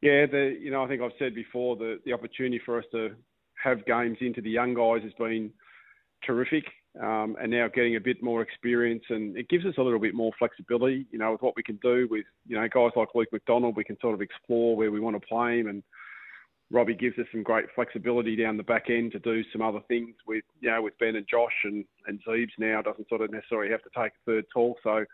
yeah, 0.00 0.26
the 0.26 0.56
you 0.60 0.70
know 0.70 0.84
I 0.84 0.88
think 0.88 1.02
I've 1.02 1.10
said 1.18 1.34
before 1.34 1.76
the 1.76 1.98
the 2.04 2.12
opportunity 2.12 2.60
for 2.64 2.78
us 2.78 2.84
to 2.92 3.14
have 3.62 3.84
games 3.86 4.18
into 4.20 4.40
the 4.40 4.50
young 4.50 4.74
guys 4.74 5.02
has 5.02 5.12
been 5.18 5.50
terrific, 6.24 6.64
um, 7.02 7.36
and 7.40 7.50
now 7.50 7.68
getting 7.68 7.96
a 7.96 8.00
bit 8.00 8.22
more 8.22 8.42
experience 8.42 9.02
and 9.08 9.36
it 9.36 9.48
gives 9.48 9.66
us 9.66 9.74
a 9.78 9.82
little 9.82 9.98
bit 9.98 10.14
more 10.14 10.32
flexibility. 10.38 11.06
You 11.10 11.18
know, 11.18 11.32
with 11.32 11.42
what 11.42 11.56
we 11.56 11.62
can 11.62 11.78
do 11.82 12.06
with 12.10 12.24
you 12.46 12.56
know 12.56 12.68
guys 12.68 12.92
like 12.94 13.08
Luke 13.14 13.28
McDonald, 13.32 13.76
we 13.76 13.84
can 13.84 13.98
sort 14.00 14.14
of 14.14 14.22
explore 14.22 14.76
where 14.76 14.92
we 14.92 15.00
want 15.00 15.20
to 15.20 15.26
play 15.26 15.58
him, 15.58 15.66
and 15.66 15.82
Robbie 16.70 16.94
gives 16.94 17.18
us 17.18 17.26
some 17.32 17.42
great 17.42 17.66
flexibility 17.74 18.36
down 18.36 18.56
the 18.56 18.62
back 18.62 18.90
end 18.90 19.12
to 19.12 19.18
do 19.18 19.42
some 19.52 19.62
other 19.62 19.80
things 19.88 20.14
with 20.28 20.44
you 20.60 20.70
know 20.70 20.82
with 20.82 20.96
Ben 20.98 21.16
and 21.16 21.26
Josh 21.28 21.64
and 21.64 21.84
and 22.06 22.20
Zeebs 22.24 22.50
now. 22.58 22.82
Doesn't 22.82 23.08
sort 23.08 23.22
of 23.22 23.32
necessarily 23.32 23.70
have 23.72 23.82
to 23.82 23.90
take 23.96 24.12
a 24.12 24.24
third 24.26 24.44
tall, 24.52 24.76
so 24.84 25.04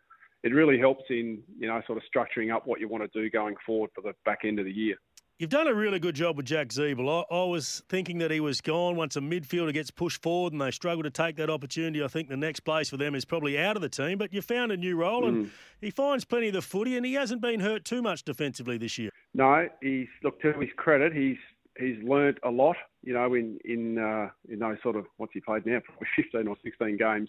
it 0.44 0.52
really 0.52 0.78
helps 0.78 1.04
in 1.10 1.42
you 1.58 1.66
know 1.66 1.82
sort 1.86 1.98
of 1.98 2.04
structuring 2.14 2.54
up 2.54 2.66
what 2.66 2.78
you 2.78 2.86
want 2.86 3.02
to 3.02 3.20
do 3.20 3.28
going 3.28 3.56
forward 3.66 3.90
for 3.94 4.02
the 4.02 4.12
back 4.24 4.40
end 4.44 4.60
of 4.60 4.66
the 4.66 4.72
year. 4.72 4.96
You've 5.40 5.50
done 5.50 5.66
a 5.66 5.74
really 5.74 5.98
good 5.98 6.14
job 6.14 6.36
with 6.36 6.46
Jack 6.46 6.68
Ziebell. 6.68 7.24
I, 7.28 7.34
I, 7.34 7.44
was 7.44 7.82
thinking 7.88 8.18
that 8.18 8.30
he 8.30 8.38
was 8.38 8.60
gone 8.60 8.94
once 8.94 9.16
a 9.16 9.20
midfielder 9.20 9.72
gets 9.72 9.90
pushed 9.90 10.22
forward 10.22 10.52
and 10.52 10.62
they 10.62 10.70
struggle 10.70 11.02
to 11.02 11.10
take 11.10 11.34
that 11.36 11.50
opportunity. 11.50 12.04
I 12.04 12.06
think 12.06 12.28
the 12.28 12.36
next 12.36 12.60
place 12.60 12.88
for 12.88 12.98
them 12.98 13.16
is 13.16 13.24
probably 13.24 13.58
out 13.58 13.74
of 13.74 13.82
the 13.82 13.88
team, 13.88 14.16
but 14.16 14.32
you 14.32 14.40
found 14.42 14.70
a 14.70 14.76
new 14.76 14.96
role 14.96 15.22
mm. 15.22 15.28
and 15.28 15.50
he 15.80 15.90
finds 15.90 16.24
plenty 16.24 16.46
of 16.46 16.52
the 16.52 16.62
footy 16.62 16.96
and 16.96 17.04
he 17.04 17.14
hasn't 17.14 17.42
been 17.42 17.58
hurt 17.58 17.84
too 17.84 18.00
much 18.00 18.22
defensively 18.22 18.78
this 18.78 18.96
year. 18.96 19.10
No, 19.34 19.68
he's 19.82 20.06
look 20.22 20.40
to 20.42 20.52
his 20.52 20.70
credit, 20.76 21.12
he's 21.12 21.38
he's 21.76 21.96
learnt 22.04 22.38
a 22.44 22.50
lot. 22.50 22.76
You 23.02 23.14
know, 23.14 23.34
in 23.34 23.58
in 23.64 23.98
uh, 23.98 24.28
in 24.48 24.60
those 24.60 24.76
sort 24.84 24.94
of 24.94 25.06
what's 25.16 25.32
he 25.32 25.40
played 25.40 25.66
now, 25.66 25.80
probably 25.80 26.06
15 26.14 26.46
or 26.46 26.56
16 26.62 26.96
games 26.96 27.28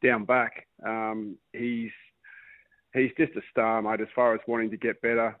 down 0.00 0.24
back. 0.24 0.68
Um, 0.86 1.36
he's 1.52 1.90
he's 2.94 3.10
just 3.16 3.36
a 3.36 3.42
star, 3.50 3.80
mate. 3.82 4.00
As 4.00 4.08
far 4.14 4.34
as 4.34 4.40
wanting 4.46 4.70
to 4.70 4.76
get 4.76 5.00
better, 5.02 5.36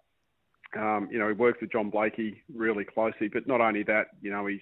um, 0.76 1.08
you 1.10 1.18
know, 1.18 1.28
he 1.28 1.34
works 1.34 1.60
with 1.60 1.72
John 1.72 1.90
Blakey 1.90 2.42
really 2.54 2.84
closely. 2.84 3.28
But 3.28 3.46
not 3.46 3.60
only 3.60 3.82
that, 3.84 4.08
you 4.20 4.30
know, 4.30 4.46
he's 4.46 4.60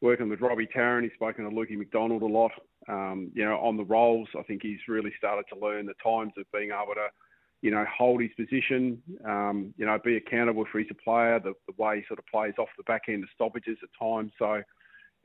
working 0.00 0.28
with 0.28 0.40
Robbie 0.40 0.66
Tarrant. 0.66 1.04
He's 1.04 1.14
spoken 1.14 1.44
to 1.44 1.50
Lukey 1.50 1.76
McDonald 1.76 2.22
a 2.22 2.26
lot. 2.26 2.52
Um, 2.88 3.30
you 3.34 3.44
know, 3.44 3.56
on 3.58 3.76
the 3.76 3.84
roles, 3.84 4.28
I 4.38 4.42
think 4.42 4.62
he's 4.62 4.80
really 4.88 5.12
started 5.18 5.44
to 5.52 5.58
learn 5.58 5.86
the 5.86 5.94
times 6.02 6.32
of 6.36 6.44
being 6.52 6.70
able 6.70 6.94
to, 6.94 7.08
you 7.62 7.70
know, 7.70 7.84
hold 7.96 8.20
his 8.20 8.30
position. 8.36 9.02
Um, 9.24 9.74
you 9.76 9.86
know, 9.86 9.98
be 10.04 10.16
accountable 10.16 10.66
for 10.70 10.78
his 10.78 10.88
player, 11.02 11.40
the, 11.40 11.54
the 11.66 11.82
way 11.82 11.98
he 11.98 12.04
sort 12.06 12.18
of 12.18 12.26
plays 12.26 12.54
off 12.58 12.68
the 12.76 12.84
back 12.84 13.02
end 13.08 13.22
of 13.22 13.30
stoppages 13.34 13.78
at 13.82 13.88
times. 13.98 14.32
So. 14.38 14.62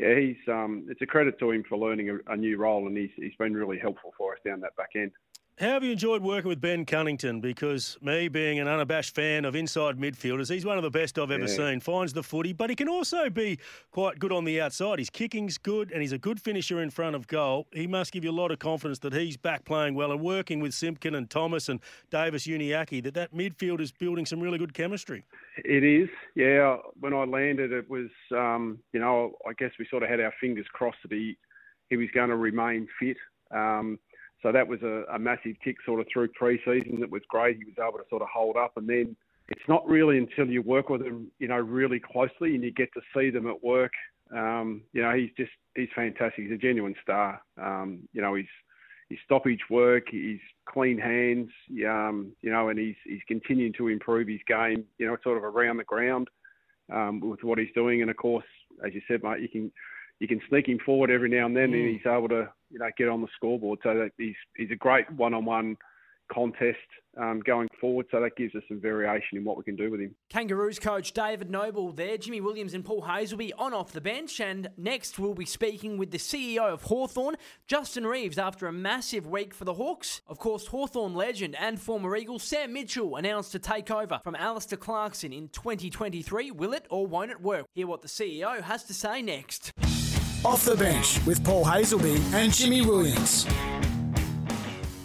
Yeah, 0.01 0.17
he's 0.17 0.37
um, 0.47 0.87
it's 0.89 1.01
a 1.01 1.05
credit 1.05 1.37
to 1.39 1.51
him 1.51 1.65
for 1.67 1.77
learning 1.77 2.09
a, 2.09 2.31
a 2.31 2.37
new 2.37 2.55
role, 2.55 2.87
and 2.87 2.95
he's 2.95 3.09
he's 3.17 3.35
been 3.37 3.53
really 3.53 3.77
helpful 3.77 4.13
for 4.17 4.31
us 4.31 4.39
down 4.45 4.61
that 4.61 4.73
back 4.77 4.91
end. 4.95 5.11
How 5.59 5.71
have 5.71 5.83
you 5.83 5.91
enjoyed 5.91 6.21
working 6.21 6.47
with 6.47 6.61
Ben 6.61 6.85
Cunnington? 6.85 7.41
Because 7.41 7.97
me, 8.01 8.29
being 8.29 8.59
an 8.59 8.69
unabashed 8.69 9.13
fan 9.13 9.43
of 9.43 9.57
inside 9.57 9.97
midfielders, 9.97 10.49
he's 10.49 10.63
one 10.63 10.77
of 10.77 10.83
the 10.83 10.89
best 10.89 11.19
I've 11.19 11.31
ever 11.31 11.47
yeah. 11.47 11.47
seen. 11.47 11.81
Finds 11.81 12.13
the 12.13 12.23
footy, 12.23 12.53
but 12.53 12.69
he 12.69 12.77
can 12.77 12.87
also 12.87 13.29
be 13.29 13.59
quite 13.91 14.19
good 14.19 14.31
on 14.31 14.45
the 14.45 14.61
outside. 14.61 14.99
His 14.99 15.09
kicking's 15.09 15.57
good, 15.57 15.91
and 15.91 16.01
he's 16.01 16.13
a 16.13 16.17
good 16.17 16.39
finisher 16.39 16.81
in 16.81 16.89
front 16.89 17.13
of 17.13 17.27
goal. 17.27 17.67
He 17.73 17.87
must 17.87 18.13
give 18.13 18.23
you 18.23 18.31
a 18.31 18.39
lot 18.39 18.51
of 18.51 18.59
confidence 18.59 18.99
that 18.99 19.11
he's 19.11 19.35
back 19.35 19.65
playing 19.65 19.95
well 19.95 20.13
and 20.13 20.21
working 20.21 20.61
with 20.61 20.73
Simpkin 20.73 21.13
and 21.13 21.29
Thomas 21.29 21.67
and 21.67 21.81
Davies-Uniacke. 22.09 23.03
That 23.03 23.15
that 23.15 23.33
midfield 23.33 23.81
is 23.81 23.91
building 23.91 24.25
some 24.25 24.39
really 24.39 24.59
good 24.59 24.73
chemistry. 24.73 25.25
It 25.65 25.83
is, 25.83 26.07
yeah. 26.35 26.77
When 27.01 27.13
I 27.13 27.25
landed, 27.25 27.73
it 27.73 27.89
was, 27.89 28.07
um, 28.31 28.79
you 28.93 29.01
know, 29.01 29.33
I 29.45 29.51
guess 29.59 29.71
we 29.77 29.85
sort 29.89 30.03
of 30.03 30.09
had 30.09 30.21
our 30.21 30.33
fingers 30.39 30.67
crossed 30.71 30.99
that 31.03 31.11
he 31.11 31.37
he 31.89 31.97
was 31.97 32.07
going 32.13 32.29
to 32.29 32.37
remain 32.37 32.87
fit. 32.97 33.17
Um, 33.51 33.99
so 34.41 34.51
that 34.51 34.67
was 34.67 34.81
a, 34.83 35.03
a 35.13 35.19
massive 35.19 35.55
tick 35.63 35.77
sort 35.85 35.99
of 35.99 36.07
through 36.11 36.29
pre-season. 36.29 36.99
That 36.99 37.11
was 37.11 37.21
great. 37.27 37.57
He 37.57 37.65
was 37.65 37.75
able 37.77 37.99
to 37.99 38.09
sort 38.09 38.21
of 38.21 38.29
hold 38.33 38.55
up, 38.55 38.77
and 38.77 38.87
then 38.87 39.15
it's 39.49 39.67
not 39.67 39.87
really 39.87 40.17
until 40.17 40.47
you 40.47 40.61
work 40.61 40.89
with 40.89 41.01
him, 41.01 41.31
you 41.39 41.47
know, 41.47 41.57
really 41.57 41.99
closely 41.99 42.55
and 42.55 42.63
you 42.63 42.71
get 42.71 42.89
to 42.93 43.01
see 43.15 43.29
them 43.29 43.47
at 43.47 43.63
work. 43.63 43.93
Um, 44.35 44.83
you 44.93 45.01
know, 45.01 45.13
he's 45.15 45.31
just 45.35 45.51
he's 45.75 45.89
fantastic. 45.95 46.45
He's 46.45 46.53
a 46.53 46.57
genuine 46.57 46.95
star. 47.01 47.41
Um, 47.61 48.07
you 48.13 48.21
know, 48.21 48.35
he's 48.35 48.45
his 49.09 49.17
stoppage 49.25 49.61
work, 49.71 50.05
his 50.11 50.39
clean 50.67 50.99
hands, 50.99 51.49
um, 51.87 52.31
you 52.41 52.51
know, 52.51 52.69
and 52.69 52.77
he's 52.77 52.95
he's 53.05 53.21
continuing 53.27 53.73
to 53.73 53.87
improve 53.87 54.27
his 54.27 54.41
game, 54.47 54.85
you 54.99 55.07
know, 55.07 55.17
sort 55.23 55.37
of 55.37 55.43
around 55.43 55.77
the 55.77 55.83
ground 55.83 56.29
um, 56.93 57.19
with 57.19 57.43
what 57.43 57.57
he's 57.57 57.73
doing. 57.73 58.01
And 58.01 58.11
of 58.11 58.17
course, 58.17 58.45
as 58.85 58.93
you 58.93 59.01
said, 59.07 59.23
mate, 59.23 59.41
you 59.41 59.49
can 59.49 59.71
you 60.19 60.27
can 60.27 60.41
sneak 60.49 60.67
him 60.67 60.79
forward 60.85 61.09
every 61.09 61.29
now 61.29 61.45
and 61.45 61.55
then, 61.55 61.71
mm. 61.71 61.75
and 61.75 61.89
he's 61.89 62.05
able 62.05 62.29
to 62.29 62.49
you 62.69 62.79
know 62.79 62.89
get 62.97 63.09
on 63.09 63.21
the 63.21 63.27
scoreboard. 63.35 63.79
So 63.83 63.93
that 63.93 64.11
he's 64.17 64.35
he's 64.55 64.71
a 64.71 64.75
great 64.75 65.09
one-on-one 65.11 65.77
contest 66.31 66.77
um, 67.17 67.41
going 67.41 67.67
forward. 67.81 68.05
So 68.11 68.21
that 68.21 68.35
gives 68.37 68.55
us 68.55 68.63
some 68.67 68.79
variation 68.79 69.37
in 69.37 69.43
what 69.43 69.57
we 69.57 69.63
can 69.63 69.75
do 69.75 69.91
with 69.91 69.99
him. 69.99 70.15
Kangaroos 70.29 70.79
coach 70.79 71.11
David 71.11 71.49
Noble 71.49 71.91
there, 71.91 72.17
Jimmy 72.17 72.39
Williams 72.39 72.73
and 72.73 72.85
Paul 72.85 73.01
Hayes 73.01 73.31
will 73.31 73.39
be 73.39 73.53
on 73.53 73.73
off 73.73 73.91
the 73.91 74.01
bench. 74.01 74.39
And 74.39 74.69
next 74.77 75.19
we'll 75.19 75.33
be 75.33 75.45
speaking 75.45 75.97
with 75.97 76.11
the 76.11 76.17
CEO 76.17 76.71
of 76.71 76.83
Hawthorn, 76.83 77.35
Justin 77.67 78.05
Reeves, 78.05 78.37
after 78.37 78.67
a 78.67 78.73
massive 78.73 79.27
week 79.27 79.53
for 79.53 79.65
the 79.65 79.73
Hawks. 79.73 80.21
Of 80.27 80.39
course, 80.39 80.67
Hawthorn 80.67 81.13
legend 81.13 81.55
and 81.59 81.79
former 81.79 82.15
Eagle 82.15 82.39
Sam 82.39 82.73
Mitchell 82.73 83.15
announced 83.15 83.51
to 83.53 83.59
take 83.59 83.91
over 83.91 84.19
from 84.23 84.35
Alastair 84.35 84.77
Clarkson 84.77 85.33
in 85.33 85.49
2023. 85.49 86.51
Will 86.51 86.73
it 86.73 86.85
or 86.89 87.07
won't 87.07 87.31
it 87.31 87.41
work? 87.41 87.65
Hear 87.73 87.87
what 87.87 88.01
the 88.01 88.07
CEO 88.07 88.61
has 88.61 88.83
to 88.85 88.93
say 88.93 89.21
next. 89.21 89.73
Off 90.45 90.63
the 90.63 90.75
bench 90.75 91.19
with 91.25 91.43
Paul 91.43 91.65
Hasleby 91.65 92.17
and 92.33 92.53
Jimmy 92.53 92.81
Williams. 92.81 93.45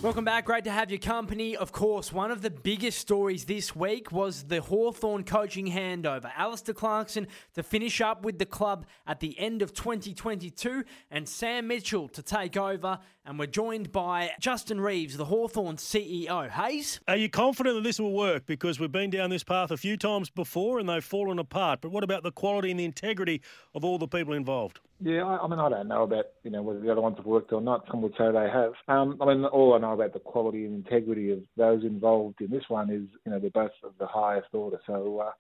Welcome 0.01 0.25
back. 0.25 0.45
Great 0.45 0.63
to 0.65 0.71
have 0.71 0.91
your 0.91 1.01
company. 1.01 1.57
Of 1.57 1.73
course, 1.73 2.13
one 2.13 2.31
of 2.31 2.41
the 2.41 2.51
biggest 2.51 2.99
stories 2.99 3.47
this 3.47 3.75
week 3.75 4.13
was 4.13 4.45
the 4.45 4.61
Hawthorn 4.61 5.25
coaching 5.25 5.67
handover. 5.67 6.31
Alastair 6.37 6.75
Clarkson 6.75 7.27
to 7.55 7.63
finish 7.65 8.01
up 8.01 8.23
with 8.23 8.39
the 8.39 8.47
club 8.47 8.87
at 9.07 9.19
the 9.19 9.37
end 9.39 9.63
of 9.63 9.73
2022 9.73 10.85
and 11.11 11.29
Sam 11.29 11.67
Mitchell 11.67 12.07
to 12.11 12.23
take 12.23 12.57
over. 12.57 12.99
And 13.25 13.39
we're 13.39 13.47
joined 13.47 13.91
by 13.91 14.33
Justin 14.39 14.79
Reeves, 14.79 15.17
the 15.17 15.25
Hawthorn 15.25 15.77
CEO. 15.77 16.51
Hayes? 16.51 17.01
Are 17.09 17.17
you 17.17 17.31
confident 17.31 17.75
that 17.77 17.83
this 17.83 17.99
will 17.99 18.13
work? 18.13 18.45
Because 18.45 18.79
we've 18.79 18.93
been 18.93 19.09
down 19.11 19.31
this 19.31 19.43
path 19.43 19.71
a 19.71 19.79
few 19.79 19.97
times 19.97 20.29
before 20.29 20.79
and 20.79 20.89
they've 20.89 21.03
fallen 21.03 21.39
apart. 21.39 21.81
But 21.81 21.93
what 21.93 22.05
about 22.05 22.23
the 22.23 22.31
quality 22.31 22.71
and 22.71 22.79
the 22.79 22.85
integrity 22.85 23.41
of 23.75 23.85
all 23.87 23.99
the 23.99 24.07
people 24.07 24.35
involved? 24.35 24.81
Yeah, 25.01 25.25
I, 25.25 25.45
I 25.45 25.49
mean, 25.49 25.59
I 25.59 25.69
don't 25.69 25.89
know 25.89 26.05
about 26.05 26.27
you 26.45 26.51
know 26.51 26.63
whether 26.63 26.81
the 26.81 26.91
other 26.91 27.01
ones 27.01 27.17
have 27.17 27.27
worked 27.27 27.53
or 27.53 27.61
not. 27.61 27.85
Some 27.91 28.03
would 28.03 28.15
say 28.17 28.31
they 28.33 28.49
have. 28.49 28.73
Um, 28.89 29.19
I 29.21 29.27
mean, 29.27 29.45
all 29.45 29.75
I 29.75 29.79
know 29.79 29.93
about 29.93 30.13
the 30.13 30.21
quality 30.21 30.65
and 30.65 30.75
integrity 30.87 31.33
of 31.33 31.41
those 31.57 31.83
involved 31.83 32.41
in 32.41 32.51
this 32.51 32.65
one 32.69 32.91
is 32.91 33.03
you 33.25 33.33
know 33.33 33.39
they're 33.39 33.51
both 33.51 33.73
of 33.83 33.93
the 33.99 34.07
highest 34.07 34.49
order. 34.53 34.81
So. 34.87 35.21
Uh, 35.27 35.33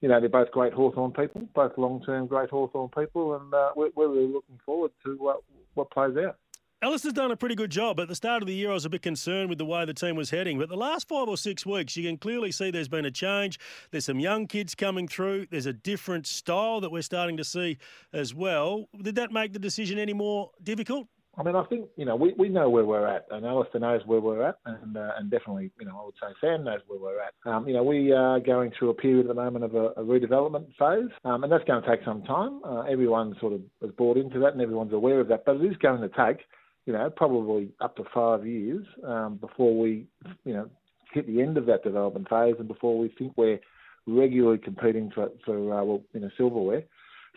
you 0.00 0.08
know, 0.08 0.18
they're 0.18 0.28
both 0.28 0.50
great 0.50 0.72
Hawthorn 0.72 1.12
people, 1.12 1.42
both 1.54 1.78
long-term 1.78 2.26
great 2.26 2.50
Hawthorn 2.50 2.88
people, 2.88 3.36
and 3.36 3.54
uh, 3.54 3.70
we're, 3.76 3.90
we're, 3.94 4.08
really 4.08 4.26
looking 4.26 4.58
forward 4.66 4.90
to 5.04 5.28
uh, 5.28 5.34
what 5.74 5.92
plays 5.92 6.16
out. 6.16 6.38
Ellis 6.82 7.04
has 7.04 7.12
done 7.12 7.30
a 7.30 7.36
pretty 7.36 7.54
good 7.54 7.70
job. 7.70 8.00
At 8.00 8.08
the 8.08 8.14
start 8.16 8.42
of 8.42 8.48
the 8.48 8.54
year, 8.54 8.72
I 8.72 8.74
was 8.74 8.84
a 8.84 8.90
bit 8.90 9.02
concerned 9.02 9.48
with 9.48 9.58
the 9.58 9.64
way 9.64 9.84
the 9.84 9.94
team 9.94 10.16
was 10.16 10.30
heading. 10.30 10.58
But 10.58 10.68
the 10.68 10.76
last 10.76 11.06
five 11.06 11.28
or 11.28 11.36
six 11.36 11.64
weeks, 11.64 11.96
you 11.96 12.02
can 12.02 12.16
clearly 12.16 12.50
see 12.50 12.72
there's 12.72 12.88
been 12.88 13.04
a 13.04 13.10
change. 13.10 13.60
There's 13.92 14.04
some 14.04 14.18
young 14.18 14.48
kids 14.48 14.74
coming 14.74 15.06
through. 15.06 15.46
There's 15.48 15.66
a 15.66 15.72
different 15.72 16.26
style 16.26 16.80
that 16.80 16.90
we're 16.90 17.02
starting 17.02 17.36
to 17.36 17.44
see 17.44 17.78
as 18.12 18.34
well. 18.34 18.88
Did 19.00 19.14
that 19.14 19.30
make 19.30 19.52
the 19.52 19.60
decision 19.60 19.96
any 19.96 20.12
more 20.12 20.50
difficult? 20.60 21.06
I 21.38 21.44
mean, 21.44 21.54
I 21.54 21.62
think 21.66 21.86
you 21.96 22.04
know 22.04 22.16
we, 22.16 22.34
we 22.36 22.48
know 22.48 22.68
where 22.68 22.84
we're 22.84 23.06
at, 23.06 23.26
and 23.30 23.46
Alastair 23.46 23.80
knows 23.80 24.02
where 24.04 24.20
we're 24.20 24.42
at, 24.42 24.56
and 24.66 24.96
uh, 24.96 25.12
and 25.16 25.30
definitely 25.30 25.70
you 25.80 25.86
know 25.86 25.98
I 25.98 26.04
would 26.04 26.14
say 26.20 26.34
Sam 26.42 26.64
knows 26.64 26.80
where 26.88 26.98
we're 26.98 27.22
at. 27.22 27.32
Um, 27.46 27.66
you 27.66 27.72
know 27.72 27.82
we 27.82 28.12
are 28.12 28.38
going 28.38 28.70
through 28.78 28.90
a 28.90 28.94
period 28.94 29.26
at 29.26 29.28
the 29.28 29.40
moment 29.42 29.64
of 29.64 29.74
a, 29.74 29.86
a 29.96 30.04
redevelopment 30.04 30.66
phase, 30.78 31.10
um, 31.24 31.42
and 31.42 31.50
that's 31.50 31.64
going 31.64 31.82
to 31.82 31.88
take 31.88 32.04
some 32.04 32.22
time. 32.24 32.60
Uh, 32.62 32.80
everyone 32.82 33.34
sort 33.40 33.54
of 33.54 33.62
has 33.80 33.92
bought 33.92 34.18
into 34.18 34.40
that, 34.40 34.52
and 34.52 34.60
everyone's 34.60 34.92
aware 34.92 35.20
of 35.20 35.28
that, 35.28 35.44
but 35.46 35.56
it 35.56 35.64
is 35.64 35.76
going 35.78 36.02
to 36.02 36.08
take 36.08 36.44
you 36.86 36.92
know, 36.92 37.10
probably 37.10 37.70
up 37.80 37.96
to 37.96 38.04
five 38.12 38.46
years 38.46 38.84
um, 39.06 39.36
before 39.36 39.78
we, 39.78 40.06
you 40.44 40.52
know, 40.52 40.68
hit 41.12 41.26
the 41.26 41.40
end 41.40 41.56
of 41.56 41.66
that 41.66 41.84
development 41.84 42.28
phase 42.28 42.54
and 42.58 42.68
before 42.68 42.98
we 42.98 43.12
think 43.18 43.32
we're 43.36 43.60
regularly 44.06 44.58
competing 44.58 45.10
for, 45.14 45.28
for 45.44 45.56
uh, 45.56 45.84
well, 45.84 46.02
you 46.12 46.20
know, 46.20 46.30
silverware. 46.36 46.82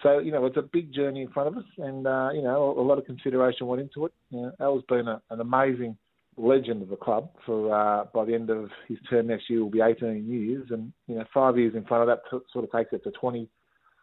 So, 0.03 0.19
you 0.19 0.31
know, 0.31 0.45
it's 0.45 0.57
a 0.57 0.61
big 0.61 0.93
journey 0.93 1.21
in 1.21 1.29
front 1.29 1.49
of 1.49 1.57
us 1.57 1.69
and, 1.77 2.05
uh, 2.05 2.29
you 2.33 2.41
know, 2.41 2.75
a, 2.77 2.81
lot 2.81 2.97
of 2.97 3.05
consideration 3.05 3.67
went 3.67 3.81
into 3.81 4.05
it. 4.05 4.13
You 4.29 4.41
know, 4.41 4.51
Al's 4.59 4.83
been 4.89 5.07
a, 5.07 5.21
an 5.29 5.39
amazing 5.39 5.97
legend 6.37 6.81
of 6.81 6.89
the 6.89 6.97
club 6.97 7.29
for, 7.45 7.73
uh, 7.73 8.05
by 8.13 8.25
the 8.25 8.33
end 8.33 8.49
of 8.49 8.69
his 8.87 8.97
term 9.09 9.27
next 9.27 9.49
year 9.49 9.61
will 9.61 9.69
be 9.69 9.81
18 9.81 10.27
years 10.27 10.67
and, 10.71 10.91
you 11.07 11.15
know, 11.15 11.23
five 11.33 11.57
years 11.57 11.75
in 11.75 11.85
front 11.85 12.01
of 12.01 12.07
that 12.07 12.23
t- 12.29 12.43
sort 12.51 12.65
of 12.65 12.71
takes 12.71 12.91
it 12.91 13.03
to 13.03 13.11
20, 13.11 13.47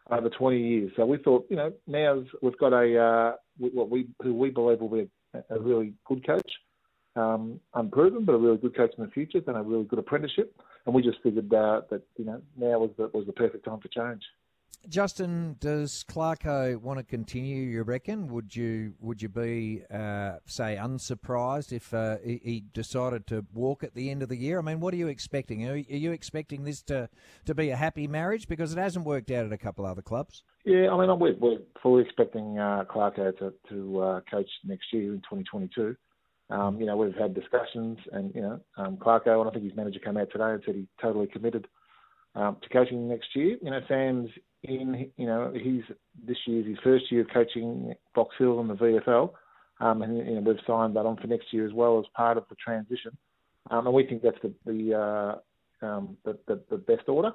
over 0.09 0.29
20 0.29 0.59
years. 0.59 0.91
So 0.95 1.05
we 1.05 1.17
thought, 1.17 1.45
you 1.49 1.57
know, 1.57 1.71
now 1.85 2.23
we've 2.41 2.57
got 2.57 2.73
a, 2.73 2.97
uh, 2.99 3.35
what 3.59 3.89
we, 3.91 4.07
who 4.21 4.33
we 4.33 4.49
believe 4.49 4.79
will 4.79 4.89
be 4.89 5.01
a 5.01 5.07
really 5.59 5.93
good 6.05 6.25
coach, 6.25 6.51
um, 7.15 7.59
unproven, 7.73 8.25
but 8.25 8.33
a 8.33 8.37
really 8.37 8.57
good 8.57 8.75
coach 8.75 8.91
in 8.97 9.03
the 9.05 9.11
future, 9.11 9.39
done 9.39 9.55
a 9.55 9.63
really 9.63 9.83
good 9.83 9.99
apprenticeship, 9.99 10.55
and 10.85 10.93
we 10.93 11.01
just 11.01 11.17
figured 11.23 11.53
uh, 11.53 11.81
that 11.89 12.03
you 12.17 12.25
know 12.25 12.41
now 12.57 12.79
was 12.79 12.91
the, 12.97 13.09
was 13.13 13.25
the 13.25 13.33
perfect 13.33 13.65
time 13.65 13.79
for 13.79 13.87
change. 13.89 14.23
Justin, 14.89 15.55
does 15.61 16.03
Clarko 16.03 16.75
want 16.75 16.99
to 16.99 17.05
continue? 17.05 17.61
You 17.61 17.83
reckon? 17.83 18.27
Would 18.27 18.53
you 18.53 18.93
would 18.99 19.21
you 19.21 19.29
be 19.29 19.81
uh, 19.89 20.39
say 20.45 20.75
unsurprised 20.75 21.71
if 21.71 21.93
uh, 21.93 22.17
he 22.23 22.65
decided 22.73 23.25
to 23.27 23.45
walk 23.53 23.83
at 23.83 23.95
the 23.95 24.09
end 24.09 24.23
of 24.23 24.29
the 24.29 24.35
year? 24.35 24.59
I 24.59 24.61
mean, 24.61 24.81
what 24.81 24.93
are 24.93 24.97
you 24.97 25.07
expecting? 25.07 25.67
Are 25.69 25.77
you 25.77 26.11
expecting 26.11 26.65
this 26.65 26.81
to, 26.83 27.07
to 27.45 27.55
be 27.55 27.69
a 27.69 27.77
happy 27.77 28.07
marriage 28.07 28.49
because 28.49 28.73
it 28.73 28.77
hasn't 28.77 29.05
worked 29.05 29.31
out 29.31 29.45
at 29.45 29.53
a 29.53 29.57
couple 29.57 29.85
other 29.85 30.01
clubs? 30.01 30.43
Yeah, 30.65 30.91
I 30.91 30.97
mean, 30.97 31.19
we're, 31.19 31.35
we're 31.35 31.57
fully 31.81 32.03
expecting 32.03 32.57
uh, 32.57 32.85
Clarko 32.89 33.37
to 33.39 33.53
to 33.69 33.99
uh, 33.99 34.21
coach 34.29 34.49
next 34.63 34.93
year 34.93 35.13
in 35.13 35.19
2022. 35.19 35.95
Um, 36.49 36.79
you 36.79 36.85
know, 36.85 36.95
we've 36.95 37.15
had 37.15 37.33
discussions, 37.33 37.97
and 38.11 38.33
you 38.33 38.41
know, 38.41 38.59
um, 38.77 38.97
Clarko, 38.97 39.41
and 39.41 39.49
I 39.49 39.53
think 39.53 39.65
his 39.65 39.75
manager 39.75 39.99
came 39.99 40.17
out 40.17 40.29
today 40.31 40.51
and 40.51 40.61
said 40.65 40.75
he's 40.75 40.85
totally 41.01 41.27
committed 41.27 41.67
um, 42.35 42.57
to 42.61 42.69
coaching 42.69 43.09
next 43.09 43.35
year. 43.35 43.57
You 43.61 43.71
know, 43.71 43.81
Sam's 43.87 44.29
in, 44.63 45.11
you 45.17 45.25
know, 45.25 45.51
he's 45.53 45.83
this 46.25 46.37
year's 46.45 46.65
his 46.65 46.77
first 46.83 47.11
year 47.11 47.21
of 47.21 47.27
coaching 47.33 47.93
Box 48.15 48.35
Hill 48.37 48.61
in 48.61 48.67
the 48.69 48.75
VFL, 48.75 49.31
um, 49.81 50.01
and 50.01 50.17
you 50.17 50.35
know, 50.35 50.41
we've 50.41 50.57
signed 50.65 50.95
that 50.95 51.05
on 51.05 51.17
for 51.17 51.27
next 51.27 51.51
year 51.51 51.65
as 51.67 51.73
well 51.73 51.99
as 51.99 52.05
part 52.15 52.37
of 52.37 52.45
the 52.49 52.55
transition. 52.55 53.17
um, 53.69 53.85
and 53.85 53.93
we 53.95 54.05
think 54.05 54.21
that's 54.21 54.37
the 54.41 54.53
the, 54.65 54.93
uh, 54.93 55.85
um, 55.85 56.17
the, 56.23 56.37
the, 56.47 56.61
the 56.69 56.77
best 56.77 57.09
order. 57.09 57.31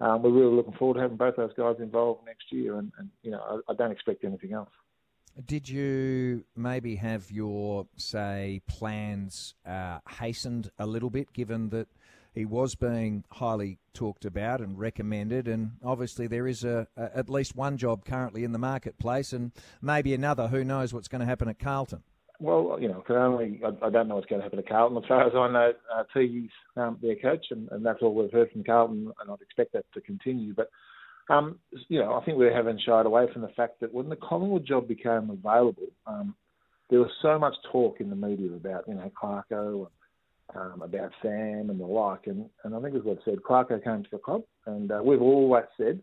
Um, 0.00 0.22
we're 0.22 0.30
really 0.30 0.54
looking 0.54 0.74
forward 0.74 0.94
to 0.94 1.00
having 1.00 1.16
both 1.16 1.36
those 1.36 1.52
guys 1.56 1.76
involved 1.80 2.24
next 2.24 2.52
year, 2.52 2.78
and, 2.78 2.92
and 2.98 3.08
you 3.22 3.30
know 3.30 3.62
I, 3.68 3.72
I 3.72 3.74
don't 3.74 3.90
expect 3.90 4.24
anything 4.24 4.52
else. 4.52 4.70
Did 5.44 5.68
you 5.68 6.44
maybe 6.56 6.96
have 6.96 7.30
your, 7.30 7.86
say, 7.96 8.60
plans 8.66 9.54
uh, 9.64 10.00
hastened 10.08 10.70
a 10.78 10.86
little 10.86 11.10
bit, 11.10 11.32
given 11.32 11.68
that 11.68 11.86
he 12.34 12.44
was 12.44 12.74
being 12.74 13.24
highly 13.30 13.78
talked 13.94 14.24
about 14.24 14.60
and 14.60 14.78
recommended, 14.78 15.48
and 15.48 15.72
obviously 15.84 16.26
there 16.26 16.46
is 16.46 16.64
a, 16.64 16.86
a, 16.96 17.16
at 17.16 17.28
least 17.28 17.56
one 17.56 17.76
job 17.76 18.04
currently 18.04 18.44
in 18.44 18.52
the 18.52 18.58
marketplace, 18.58 19.32
and 19.32 19.52
maybe 19.82 20.14
another. 20.14 20.48
Who 20.48 20.64
knows 20.64 20.92
what's 20.92 21.08
going 21.08 21.20
to 21.20 21.26
happen 21.26 21.48
at 21.48 21.58
Carlton? 21.58 22.02
Well, 22.40 22.78
you 22.80 22.88
know, 22.88 23.02
can 23.06 23.16
only 23.16 23.60
I, 23.64 23.86
I, 23.86 23.90
don't 23.90 24.06
know 24.06 24.14
what's 24.14 24.28
going 24.28 24.40
to 24.40 24.44
happen 24.44 24.62
to 24.62 24.68
Carlton. 24.68 24.98
As 24.98 25.08
far 25.08 25.26
as 25.26 25.32
I 25.34 25.50
know, 25.50 25.72
uh, 25.94 26.80
um, 26.80 26.98
their 27.02 27.16
coach, 27.16 27.46
and, 27.50 27.68
and 27.72 27.84
that's 27.84 27.98
all 28.00 28.14
we've 28.14 28.30
heard 28.30 28.52
from 28.52 28.62
Carlton, 28.62 29.12
and 29.20 29.30
I'd 29.30 29.40
expect 29.40 29.72
that 29.72 29.84
to 29.94 30.00
continue. 30.00 30.54
But 30.54 30.70
um, 31.28 31.58
you 31.88 31.98
know, 31.98 32.14
I 32.14 32.24
think 32.24 32.38
we 32.38 32.46
haven't 32.46 32.80
shied 32.86 33.06
away 33.06 33.26
from 33.32 33.42
the 33.42 33.48
fact 33.48 33.80
that 33.80 33.92
when 33.92 34.08
the 34.08 34.16
Collingwood 34.16 34.66
job 34.66 34.88
became 34.88 35.30
available, 35.30 35.88
um, 36.06 36.34
there 36.90 37.00
was 37.00 37.10
so 37.20 37.38
much 37.38 37.54
talk 37.70 38.00
in 38.00 38.08
the 38.08 38.16
media 38.16 38.52
about, 38.52 38.84
you 38.88 38.94
know, 38.94 39.10
Clarko 39.20 39.88
and 40.54 40.72
um, 40.72 40.82
about 40.82 41.12
Sam 41.20 41.68
and 41.68 41.78
the 41.78 41.84
like. 41.84 42.26
And, 42.26 42.46
and 42.64 42.74
I 42.74 42.80
think 42.80 42.94
as 42.94 43.02
we've 43.04 43.18
said, 43.24 43.42
Clarko 43.46 43.82
came 43.82 44.02
to 44.02 44.10
the 44.10 44.18
club, 44.18 44.42
and 44.66 44.90
uh, 44.90 45.00
we've 45.04 45.20
always 45.20 45.64
said 45.76 46.00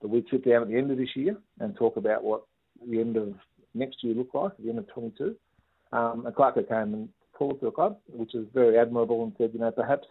that 0.00 0.08
we'd 0.08 0.26
sit 0.30 0.44
down 0.48 0.62
at 0.62 0.68
the 0.68 0.76
end 0.76 0.90
of 0.90 0.98
this 0.98 1.16
year 1.16 1.36
and 1.58 1.74
talk 1.74 1.96
about 1.96 2.22
what 2.22 2.42
the 2.88 3.00
end 3.00 3.16
of 3.16 3.34
next 3.74 4.04
year 4.04 4.14
looked 4.14 4.34
like, 4.34 4.52
at 4.52 4.62
the 4.62 4.68
end 4.68 4.78
of 4.78 4.88
22. 4.88 5.34
Um, 5.92 6.26
and 6.26 6.34
Clarko 6.34 6.68
came 6.68 6.94
and 6.94 7.08
pulled 7.36 7.60
to 7.60 7.66
the 7.66 7.72
club, 7.72 7.98
which 8.08 8.34
is 8.34 8.46
very 8.54 8.78
admirable, 8.78 9.22
and 9.24 9.32
said, 9.38 9.50
you 9.52 9.60
know, 9.60 9.70
perhaps 9.70 10.06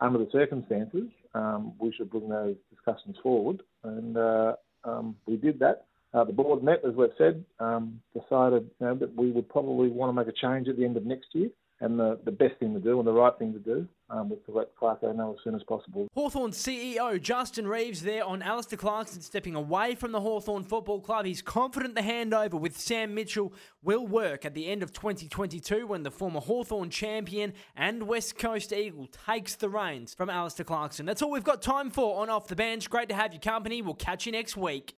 under 0.00 0.18
the 0.18 0.28
circumstances, 0.32 1.08
um, 1.34 1.72
we 1.78 1.92
should 1.92 2.10
bring 2.10 2.28
those 2.28 2.56
discussions 2.70 3.16
forward. 3.22 3.62
And 3.84 4.16
uh, 4.16 4.54
um, 4.84 5.16
we 5.26 5.36
did 5.36 5.58
that. 5.60 5.86
Uh, 6.12 6.24
the 6.24 6.32
board 6.32 6.62
met, 6.62 6.82
as 6.86 6.94
we've 6.94 7.10
said, 7.18 7.44
um, 7.60 8.00
decided 8.14 8.68
you 8.80 8.86
know, 8.86 8.94
that 8.96 9.14
we 9.14 9.30
would 9.30 9.48
probably 9.48 9.88
want 9.88 10.08
to 10.08 10.12
make 10.12 10.26
a 10.26 10.36
change 10.36 10.68
at 10.68 10.76
the 10.76 10.84
end 10.84 10.96
of 10.96 11.04
next 11.04 11.28
year. 11.32 11.48
And 11.80 11.98
the, 11.98 12.18
the 12.24 12.30
best 12.30 12.58
thing 12.58 12.74
to 12.74 12.80
do 12.80 12.98
and 12.98 13.06
the 13.06 13.12
right 13.12 13.36
thing 13.38 13.52
to 13.54 13.58
do 13.58 13.88
um, 14.10 14.28
was 14.28 14.38
to 14.46 14.52
let 14.52 14.76
Clarko 14.76 15.14
know 15.14 15.32
as 15.32 15.42
soon 15.42 15.54
as 15.54 15.62
possible. 15.62 16.08
Hawthorn 16.14 16.50
CEO 16.50 17.20
Justin 17.20 17.66
Reeves 17.66 18.02
there 18.02 18.24
on 18.24 18.42
Alastair 18.42 18.76
Clarkson 18.76 19.22
stepping 19.22 19.54
away 19.54 19.94
from 19.94 20.12
the 20.12 20.20
Hawthorn 20.20 20.64
Football 20.64 21.00
Club. 21.00 21.24
He's 21.24 21.42
confident 21.42 21.94
the 21.94 22.02
handover 22.02 22.60
with 22.60 22.76
Sam 22.76 23.14
Mitchell 23.14 23.52
will 23.82 24.06
work 24.06 24.44
at 24.44 24.54
the 24.54 24.66
end 24.66 24.82
of 24.82 24.92
2022 24.92 25.86
when 25.86 26.02
the 26.02 26.10
former 26.10 26.40
Hawthorn 26.40 26.90
champion 26.90 27.54
and 27.76 28.02
West 28.02 28.36
Coast 28.36 28.72
Eagle 28.72 29.08
takes 29.26 29.54
the 29.54 29.68
reins 29.68 30.12
from 30.12 30.28
Alastair 30.28 30.64
Clarkson. 30.64 31.06
That's 31.06 31.22
all 31.22 31.30
we've 31.30 31.44
got 31.44 31.62
time 31.62 31.90
for 31.90 32.20
on 32.20 32.28
Off 32.28 32.48
the 32.48 32.56
Bench. 32.56 32.90
Great 32.90 33.08
to 33.08 33.14
have 33.14 33.32
your 33.32 33.40
company. 33.40 33.80
We'll 33.80 33.94
catch 33.94 34.26
you 34.26 34.32
next 34.32 34.56
week. 34.56 34.99